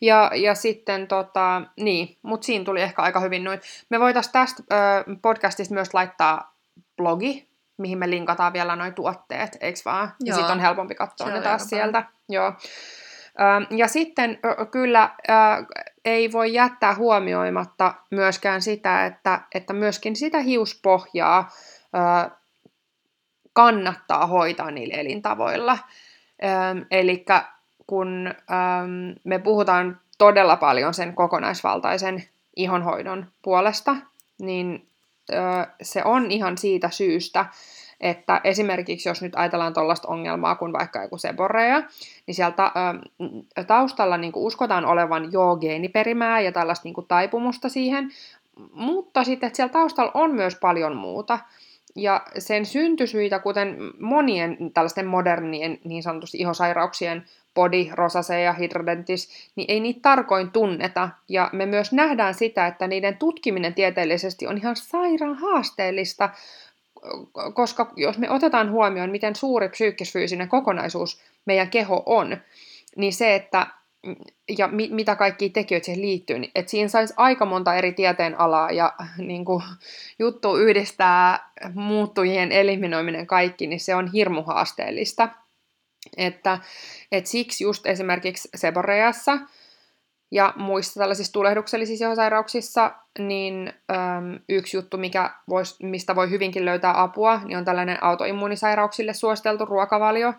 Ja, 0.00 0.30
ja 0.34 0.54
sitten 0.54 1.08
tota, 1.08 1.62
niin, 1.76 2.16
mutta 2.22 2.44
siinä 2.44 2.64
tuli 2.64 2.82
ehkä 2.82 3.02
aika 3.02 3.20
hyvin 3.20 3.44
noin. 3.44 3.60
Me 3.88 4.00
voitaisiin 4.00 4.32
tästä 4.32 4.62
ö, 4.72 4.76
podcastista 5.22 5.74
myös 5.74 5.94
laittaa 5.94 6.56
blogi, 6.96 7.48
mihin 7.76 7.98
me 7.98 8.10
linkataan 8.10 8.52
vielä 8.52 8.76
noin 8.76 8.94
tuotteet, 8.94 9.56
eikö 9.60 9.78
vaan? 9.84 10.12
Ja 10.24 10.30
Joo. 10.30 10.36
sitten 10.36 10.52
on 10.52 10.60
helpompi 10.60 10.94
katsoa 10.94 11.30
ne 11.30 11.40
taas 11.40 11.68
sieltä. 11.68 12.04
Joo. 12.28 12.52
Ja 13.70 13.88
sitten 13.88 14.38
kyllä 14.70 15.10
ei 16.04 16.32
voi 16.32 16.52
jättää 16.52 16.94
huomioimatta 16.94 17.94
myöskään 18.10 18.62
sitä, 18.62 19.06
että, 19.06 19.40
että 19.54 19.72
myöskin 19.72 20.16
sitä 20.16 20.38
hiuspohjaa 20.38 21.50
kannattaa 23.52 24.26
hoitaa 24.26 24.70
niillä 24.70 24.94
elintavoilla. 24.94 25.78
Eli 26.90 27.24
kun 27.86 28.34
me 29.24 29.38
puhutaan 29.38 30.00
todella 30.18 30.56
paljon 30.56 30.94
sen 30.94 31.14
kokonaisvaltaisen 31.14 32.24
ihonhoidon 32.56 33.26
puolesta, 33.42 33.96
niin 34.38 34.88
se 35.82 36.04
on 36.04 36.30
ihan 36.30 36.58
siitä 36.58 36.90
syystä, 36.90 37.46
että 38.00 38.40
esimerkiksi 38.44 39.08
jos 39.08 39.22
nyt 39.22 39.32
ajatellaan 39.36 39.74
tuollaista 39.74 40.08
ongelmaa 40.08 40.54
kuin 40.54 40.72
vaikka 40.72 41.02
joku 41.02 41.18
seborea, 41.18 41.82
niin 42.26 42.34
sieltä 42.34 42.72
taustalla 43.66 44.16
niin 44.16 44.32
uskotaan 44.34 44.84
olevan 44.84 45.32
joo 45.32 45.56
geeniperimää 45.56 46.40
ja 46.40 46.52
tällaista 46.52 46.88
niin 46.88 47.06
taipumusta 47.08 47.68
siihen, 47.68 48.10
mutta 48.72 49.24
sitten 49.24 49.46
että 49.46 49.56
siellä 49.56 49.72
taustalla 49.72 50.10
on 50.14 50.34
myös 50.34 50.56
paljon 50.60 50.96
muuta. 50.96 51.38
Ja 51.96 52.22
sen 52.38 52.66
syntysyitä, 52.66 53.38
kuten 53.38 53.76
monien 54.00 54.56
tällaisten 54.74 55.06
modernien 55.06 55.78
niin 55.84 56.02
sanotusti 56.02 56.38
ihosairauksien 56.38 57.24
body, 57.56 57.86
rosacea 57.92 58.38
ja 58.38 58.52
hydrodentis, 58.52 59.50
niin 59.56 59.70
ei 59.70 59.80
niitä 59.80 60.00
tarkoin 60.02 60.50
tunneta. 60.50 61.08
Ja 61.28 61.50
me 61.52 61.66
myös 61.66 61.92
nähdään 61.92 62.34
sitä, 62.34 62.66
että 62.66 62.86
niiden 62.86 63.16
tutkiminen 63.16 63.74
tieteellisesti 63.74 64.46
on 64.46 64.58
ihan 64.58 64.76
sairaan 64.76 65.34
haasteellista, 65.34 66.30
koska 67.54 67.92
jos 67.96 68.18
me 68.18 68.30
otetaan 68.30 68.70
huomioon, 68.70 69.10
miten 69.10 69.36
suuri 69.36 69.68
psyykkisfyysinen 69.68 70.48
kokonaisuus 70.48 71.20
meidän 71.44 71.70
keho 71.70 72.02
on, 72.06 72.36
niin 72.96 73.12
se, 73.12 73.34
että 73.34 73.66
ja 74.58 74.68
mi, 74.68 74.88
mitä 74.92 75.16
kaikki 75.16 75.50
tekijöitä 75.50 75.84
siihen 75.84 76.02
liittyy, 76.02 76.38
niin 76.38 76.50
että 76.54 76.70
siinä 76.70 76.88
saisi 76.88 77.14
aika 77.16 77.44
monta 77.44 77.74
eri 77.74 77.92
tieteenalaa 77.92 78.70
ja 78.70 78.92
niin 79.18 79.44
kuin, 79.44 79.62
juttu 80.18 80.56
yhdistää 80.56 81.50
muuttujien 81.74 82.52
eliminoiminen 82.52 83.26
kaikki, 83.26 83.66
niin 83.66 83.80
se 83.80 83.94
on 83.94 84.12
hirmu 84.12 84.42
haasteellista. 84.42 85.28
Että, 86.16 86.58
et 87.12 87.26
siksi 87.26 87.64
just 87.64 87.86
esimerkiksi 87.86 88.48
seboreassa 88.54 89.38
ja 90.30 90.52
muissa 90.56 91.00
tällaisissa 91.00 91.32
tulehduksellisissa 91.32 92.14
sairauksissa, 92.14 92.94
niin 93.18 93.72
äm, 93.90 94.40
yksi 94.48 94.76
juttu, 94.76 94.96
mikä 94.96 95.30
vois, 95.48 95.80
mistä 95.82 96.16
voi 96.16 96.30
hyvinkin 96.30 96.64
löytää 96.64 97.02
apua, 97.02 97.40
niin 97.44 97.58
on 97.58 97.64
tällainen 97.64 98.04
autoimmuunisairauksille 98.04 99.14
suositeltu 99.14 99.64
ruokavalio, 99.64 100.34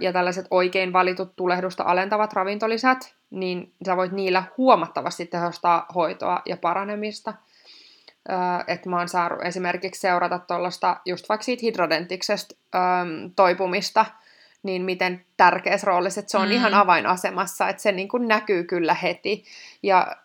ja 0.00 0.12
tällaiset 0.12 0.46
oikein 0.50 0.92
valitut 0.92 1.36
tulehdusta 1.36 1.84
alentavat 1.86 2.32
ravintolisät, 2.32 3.14
niin 3.30 3.72
sä 3.86 3.96
voit 3.96 4.12
niillä 4.12 4.42
huomattavasti 4.58 5.26
tehostaa 5.26 5.86
hoitoa 5.94 6.42
ja 6.46 6.56
paranemista. 6.56 7.34
Että 8.66 8.90
mä 8.90 8.98
oon 8.98 9.08
saanut 9.08 9.38
esimerkiksi 9.44 10.00
seurata 10.00 10.38
tuollaista 10.38 10.96
just 11.04 11.28
vaikka 11.28 11.44
siitä 11.44 11.60
hidrodentiksestä 11.62 12.54
toipumista, 13.36 14.06
niin 14.62 14.82
miten 14.82 15.24
tärkeässä 15.36 15.86
roolissa, 15.86 16.20
että 16.20 16.30
se 16.30 16.38
on 16.38 16.48
mm. 16.48 16.52
ihan 16.52 16.74
avainasemassa, 16.74 17.68
että 17.68 17.82
se 17.82 17.92
niin 17.92 18.08
kuin 18.08 18.28
näkyy 18.28 18.64
kyllä 18.64 18.94
heti. 18.94 19.44
Ja, 19.82 20.16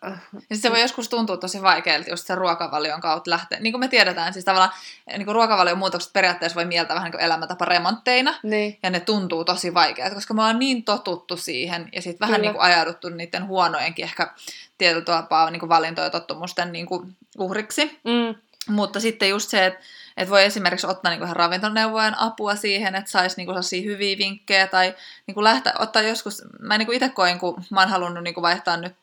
ja 0.50 0.56
se 0.56 0.70
voi 0.70 0.80
joskus 0.80 1.08
tuntua 1.08 1.36
tosi 1.36 1.62
vaikealta 1.62 2.10
just 2.10 2.26
sen 2.26 2.38
ruokavalion 2.38 3.00
kautta 3.00 3.30
lähteä. 3.30 3.60
Niin 3.60 3.72
kuin 3.72 3.80
me 3.80 3.88
tiedetään, 3.88 4.32
siis 4.32 4.44
tavallaan 4.44 4.72
niin 5.06 5.24
kuin 5.24 5.34
ruokavalion 5.34 5.78
muutokset 5.78 6.12
periaatteessa 6.12 6.56
voi 6.56 6.64
mieltää 6.64 6.94
vähän 6.94 7.04
niin 7.04 7.12
kuin 7.12 7.24
elämäntaparemontteina, 7.24 8.34
niin. 8.42 8.78
ja 8.82 8.90
ne 8.90 9.00
tuntuu 9.00 9.44
tosi 9.44 9.74
vaikealta, 9.74 10.14
koska 10.14 10.34
me 10.34 10.40
ollaan 10.40 10.58
niin 10.58 10.84
totuttu 10.84 11.36
siihen, 11.36 11.88
ja 11.92 12.02
sitten 12.02 12.20
vähän 12.20 12.40
Kyllä. 12.40 12.48
niin 12.48 12.54
kuin 12.54 12.64
ajauduttu 12.64 13.08
niiden 13.08 13.46
huonojenkin 13.46 14.04
ehkä 14.04 14.34
tietyllä 14.78 15.04
tapaa 15.04 15.50
niin 15.50 15.60
kuin 15.60 15.70
valintoja 15.70 16.06
ja 16.06 16.10
tottumusten 16.10 16.72
niin 16.72 16.86
kuin 16.86 17.16
uhriksi. 17.38 18.00
Mm. 18.04 18.34
Mutta 18.68 19.00
sitten 19.00 19.28
just 19.28 19.50
se, 19.50 19.66
että 19.66 19.80
että 20.16 20.30
voi 20.30 20.44
esimerkiksi 20.44 20.86
ottaa 20.86 21.10
niinku 21.10 21.24
ihan 21.24 21.36
ravintoneuvojen 21.36 22.18
apua 22.18 22.56
siihen, 22.56 22.94
että 22.94 23.10
saisi 23.10 23.36
niinku 23.36 23.52
sellaisia 23.52 23.82
hyviä 23.82 24.18
vinkkejä 24.18 24.66
tai 24.66 24.94
niinku 25.26 25.44
lähteä, 25.44 25.72
ottaa 25.78 26.02
joskus, 26.02 26.42
mä 26.60 26.78
niinku 26.78 26.92
itse 26.92 27.08
koin, 27.08 27.38
kun 27.38 27.64
mä 27.70 27.80
oon 27.80 27.88
halunnut 27.88 28.24
niinku 28.24 28.42
vaihtaa 28.42 28.76
nyt 28.76 28.96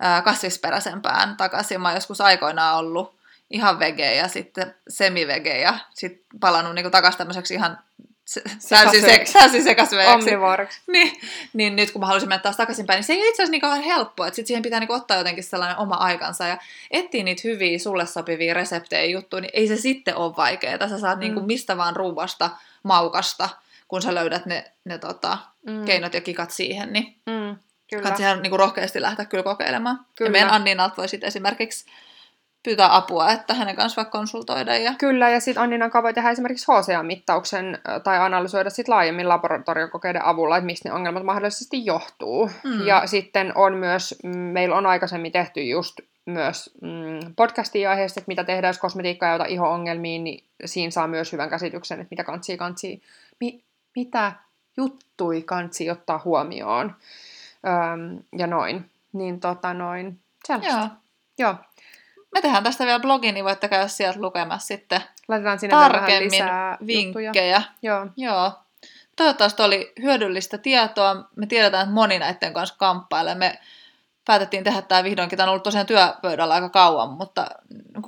ää, 0.00 0.22
kasvisperäisempään 0.22 1.36
takaisin, 1.36 1.80
mä 1.80 1.88
oon 1.88 1.96
joskus 1.96 2.20
aikoinaan 2.20 2.78
ollut 2.78 3.14
ihan 3.50 3.78
vege 3.78 4.14
ja 4.14 4.28
sitten 4.28 4.74
semivege 4.88 5.60
ja 5.60 5.78
sitten 5.94 6.40
palannut 6.40 6.74
niinku 6.74 6.90
takaisin 6.90 7.18
tämmöiseksi 7.18 7.54
ihan 7.54 7.78
täysin, 8.68 9.00
se, 9.00 9.24
täysin 9.32 9.62
sekasveeksi. 9.64 10.14
Omnivoreksi. 10.14 10.80
Niin, 10.86 11.12
niin 11.52 11.76
nyt 11.76 11.90
kun 11.90 12.00
mä 12.00 12.06
haluaisin 12.06 12.28
mennä 12.28 12.42
taas 12.42 12.56
takaisinpäin, 12.56 12.96
niin 12.96 13.04
se 13.04 13.12
ei 13.12 13.18
itse 13.18 13.30
asiassa 13.42 13.50
niin 13.50 13.60
kauhean 13.60 13.82
helppoa, 13.82 14.26
että 14.26 14.36
sit 14.36 14.46
siihen 14.46 14.62
pitää 14.62 14.80
niinku 14.80 14.92
ottaa 14.92 15.16
jotenkin 15.16 15.44
sellainen 15.44 15.78
oma 15.78 15.94
aikansa 15.94 16.46
ja 16.46 16.58
etsiä 16.90 17.24
niitä 17.24 17.42
hyviä, 17.44 17.78
sulle 17.78 18.06
sopivia 18.06 18.54
reseptejä 18.54 19.04
juttuja, 19.04 19.40
niin 19.40 19.50
ei 19.54 19.68
se 19.68 19.76
sitten 19.76 20.16
ole 20.16 20.36
vaikeaa. 20.36 20.88
Sä 20.88 20.98
saat 20.98 21.18
mm. 21.18 21.20
niinku 21.20 21.40
mistä 21.40 21.76
vaan 21.76 21.96
ruuasta 21.96 22.50
maukasta, 22.82 23.48
kun 23.88 24.02
sä 24.02 24.14
löydät 24.14 24.46
ne, 24.46 24.64
ne 24.84 24.98
tota, 24.98 25.38
Mm. 25.66 25.84
keinot 25.84 26.14
ja 26.14 26.20
kikat 26.20 26.50
siihen, 26.50 26.92
niin 26.92 27.16
Mm. 27.26 27.56
Kyllä. 27.90 28.02
kannattaa 28.02 28.26
ihan 28.26 28.42
niinku 28.42 28.56
rohkeasti 28.56 29.02
lähteä 29.02 29.24
kyllä 29.24 29.44
kokeilemaan. 29.44 30.00
Kyllä. 30.16 30.28
Ja 30.28 30.32
meidän 30.32 30.50
Anniinalta 30.50 30.96
voi 30.96 31.08
sitten 31.08 31.28
esimerkiksi 31.28 31.84
pyytää 32.62 32.96
apua, 32.96 33.30
että 33.30 33.54
hänen 33.54 33.76
kanssa 33.76 33.96
vaikka 33.96 34.18
konsultoida. 34.18 34.76
Ja... 34.76 34.94
Kyllä, 34.98 35.30
ja 35.30 35.40
sitten 35.40 35.62
Anninan 35.62 35.90
kanssa 35.90 36.02
voi 36.02 36.14
tehdä 36.14 36.30
esimerkiksi 36.30 36.66
HCA-mittauksen 36.72 37.78
tai 38.04 38.18
analysoida 38.18 38.70
sit 38.70 38.88
laajemmin 38.88 39.28
laboratoriokokeiden 39.28 40.24
avulla, 40.24 40.56
että 40.56 40.66
mistä 40.66 40.88
ne 40.88 40.94
ongelmat 40.94 41.24
mahdollisesti 41.24 41.86
johtuu. 41.86 42.50
Mm. 42.64 42.86
Ja 42.86 43.06
sitten 43.06 43.52
on 43.54 43.74
myös, 43.74 44.14
mm, 44.24 44.38
meillä 44.38 44.76
on 44.76 44.86
aikaisemmin 44.86 45.32
tehty 45.32 45.62
just 45.62 46.00
myös 46.26 46.70
mm, 46.82 47.34
podcastia 47.36 47.90
aiheesta, 47.90 48.20
että 48.20 48.28
mitä 48.28 48.44
tehdään, 48.44 48.68
jos 48.68 48.78
kosmetiikka 48.78 49.28
ei 49.28 49.34
ota 49.34 49.44
iho-ongelmiin, 49.44 50.24
niin 50.24 50.44
siinä 50.64 50.90
saa 50.90 51.08
myös 51.08 51.32
hyvän 51.32 51.50
käsityksen, 51.50 52.00
että 52.00 52.10
mitä 52.10 52.24
kantsii 52.24 52.56
kantsii, 52.56 53.02
mi, 53.40 53.62
mitä 53.96 54.32
juttui 54.76 55.42
kantsii 55.42 55.90
ottaa 55.90 56.22
huomioon. 56.24 56.96
Öm, 57.66 58.18
ja 58.38 58.46
noin. 58.46 58.90
Niin 59.12 59.40
tota 59.40 59.74
noin. 59.74 60.18
Sellaista. 60.46 60.78
Joo. 60.78 60.88
Joo. 61.38 61.54
Me 62.32 62.40
tehdään 62.40 62.64
tästä 62.64 62.84
vielä 62.86 63.00
blogin, 63.00 63.34
niin 63.34 63.44
voitte 63.44 63.68
käydä 63.68 63.88
sieltä 63.88 64.20
lukemassa 64.20 64.66
sitten 64.66 65.00
Laitetaan 65.28 65.58
sinne 65.58 65.70
tarkemmin 65.76 66.30
lisää 66.32 66.70
juttuja. 66.80 66.86
vinkkejä. 66.86 67.62
Joo. 67.82 68.06
Joo. 68.16 68.52
Toivottavasti 69.16 69.62
oli 69.62 69.92
hyödyllistä 70.02 70.58
tietoa. 70.58 71.14
Me 71.36 71.46
tiedetään, 71.46 71.82
että 71.82 71.94
moni 71.94 72.18
näiden 72.18 72.52
kanssa 72.52 72.74
kamppailee. 72.78 73.34
Me 73.34 73.58
päätettiin 74.24 74.64
tehdä 74.64 74.82
tämä 74.82 75.04
vihdoinkin. 75.04 75.36
Tämä 75.36 75.44
on 75.44 75.50
ollut 75.50 75.62
tosiaan 75.62 75.86
työpöydällä 75.86 76.54
aika 76.54 76.68
kauan, 76.68 77.10
mutta 77.10 77.46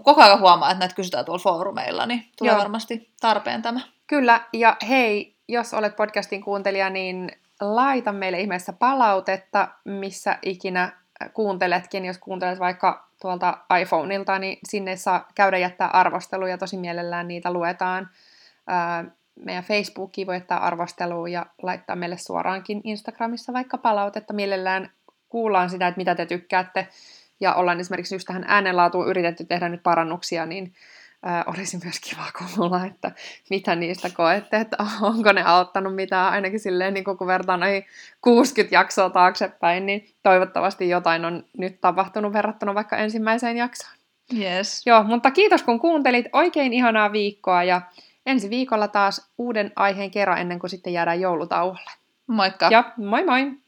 koko 0.03 0.23
ajan 0.23 0.41
huomaa, 0.41 0.71
että 0.71 0.79
näitä 0.79 0.95
kysytään 0.95 1.25
tuolla 1.25 1.43
foorumeilla, 1.43 2.07
niin 2.07 2.29
tulee 2.39 2.53
Joo. 2.53 2.61
varmasti 2.61 3.11
tarpeen 3.21 3.63
tämä. 3.63 3.81
Kyllä, 4.07 4.41
ja 4.53 4.77
hei, 4.89 5.37
jos 5.49 5.75
olet 5.75 5.97
podcastin 5.97 6.43
kuuntelija, 6.43 6.91
niin 6.91 7.31
laita 7.61 8.13
meille 8.13 8.41
ihmeessä 8.41 8.73
palautetta, 8.73 9.69
missä 9.85 10.39
ikinä 10.43 11.04
kuunteletkin. 11.35 12.05
Jos 12.05 12.19
kuuntelet 12.19 12.59
vaikka 12.59 13.09
tuolta 13.21 13.59
iPhoneilta, 13.81 14.39
niin 14.39 14.59
sinne 14.69 14.97
saa 14.97 15.29
käydä 15.35 15.59
jättää 15.59 15.89
arvosteluja, 15.89 16.59
tosi 16.59 16.77
mielellään 16.77 17.29
niitä 17.29 17.53
luetaan. 17.53 18.11
Meidän 19.35 19.65
Facebookiin 19.65 20.27
voi 20.27 20.37
jättää 20.37 20.59
arvostelua 20.59 21.29
ja 21.29 21.47
laittaa 21.63 21.97
meille 21.97 22.17
suoraankin 22.19 22.81
Instagramissa 22.85 23.53
vaikka 23.53 23.79
palautetta. 23.79 24.33
Mielellään 24.33 24.91
kuullaan 25.29 25.71
sitä, 25.71 25.89
että 25.89 25.99
mitä 25.99 26.15
te 26.15 26.27
tykkäätte. 26.27 26.89
Ja 27.41 27.55
ollaan 27.55 27.81
esimerkiksi 27.81 28.15
just 28.15 28.27
tähän 28.27 28.45
äänenlaatuun 28.49 29.09
yritetty 29.09 29.45
tehdä 29.45 29.69
nyt 29.69 29.83
parannuksia, 29.83 30.47
niin 30.47 30.73
ää, 31.25 31.45
olisi 31.47 31.79
myös 31.85 32.01
kiva 32.01 32.25
kuulla, 32.39 32.85
että 32.85 33.11
mitä 33.51 33.75
niistä 33.75 34.11
koette, 34.11 34.57
että 34.57 34.77
onko 35.01 35.33
ne 35.33 35.43
auttanut 35.45 35.95
mitään, 35.95 36.33
ainakin 36.33 36.61
silleen, 36.61 36.95
niin 36.95 37.05
kun 37.05 37.27
vertaan 37.27 37.61
noihin 37.61 37.85
60 38.21 38.75
jaksoa 38.75 39.11
taaksepäin, 39.11 39.87
niin 39.87 40.15
toivottavasti 40.23 40.89
jotain 40.89 41.25
on 41.25 41.45
nyt 41.57 41.81
tapahtunut 41.81 42.33
verrattuna 42.33 42.75
vaikka 42.75 42.97
ensimmäiseen 42.97 43.57
jaksoon. 43.57 43.95
Yes. 44.39 44.87
Joo, 44.87 45.03
mutta 45.03 45.31
kiitos 45.31 45.63
kun 45.63 45.81
kuuntelit, 45.81 46.27
oikein 46.33 46.73
ihanaa 46.73 47.13
viikkoa 47.13 47.63
ja 47.63 47.83
ensi 48.27 48.51
viikolla 48.51 48.89
taas 48.89 49.31
uuden 49.39 49.73
aiheen 49.77 50.11
kerran 50.11 50.39
ennen 50.39 50.59
kuin 50.59 50.71
sitten 50.71 50.93
jäädään 50.93 51.21
joulutauolle. 51.21 51.91
Moikka! 52.27 52.69
Ja 52.71 52.93
moi 52.97 53.25
moi! 53.25 53.64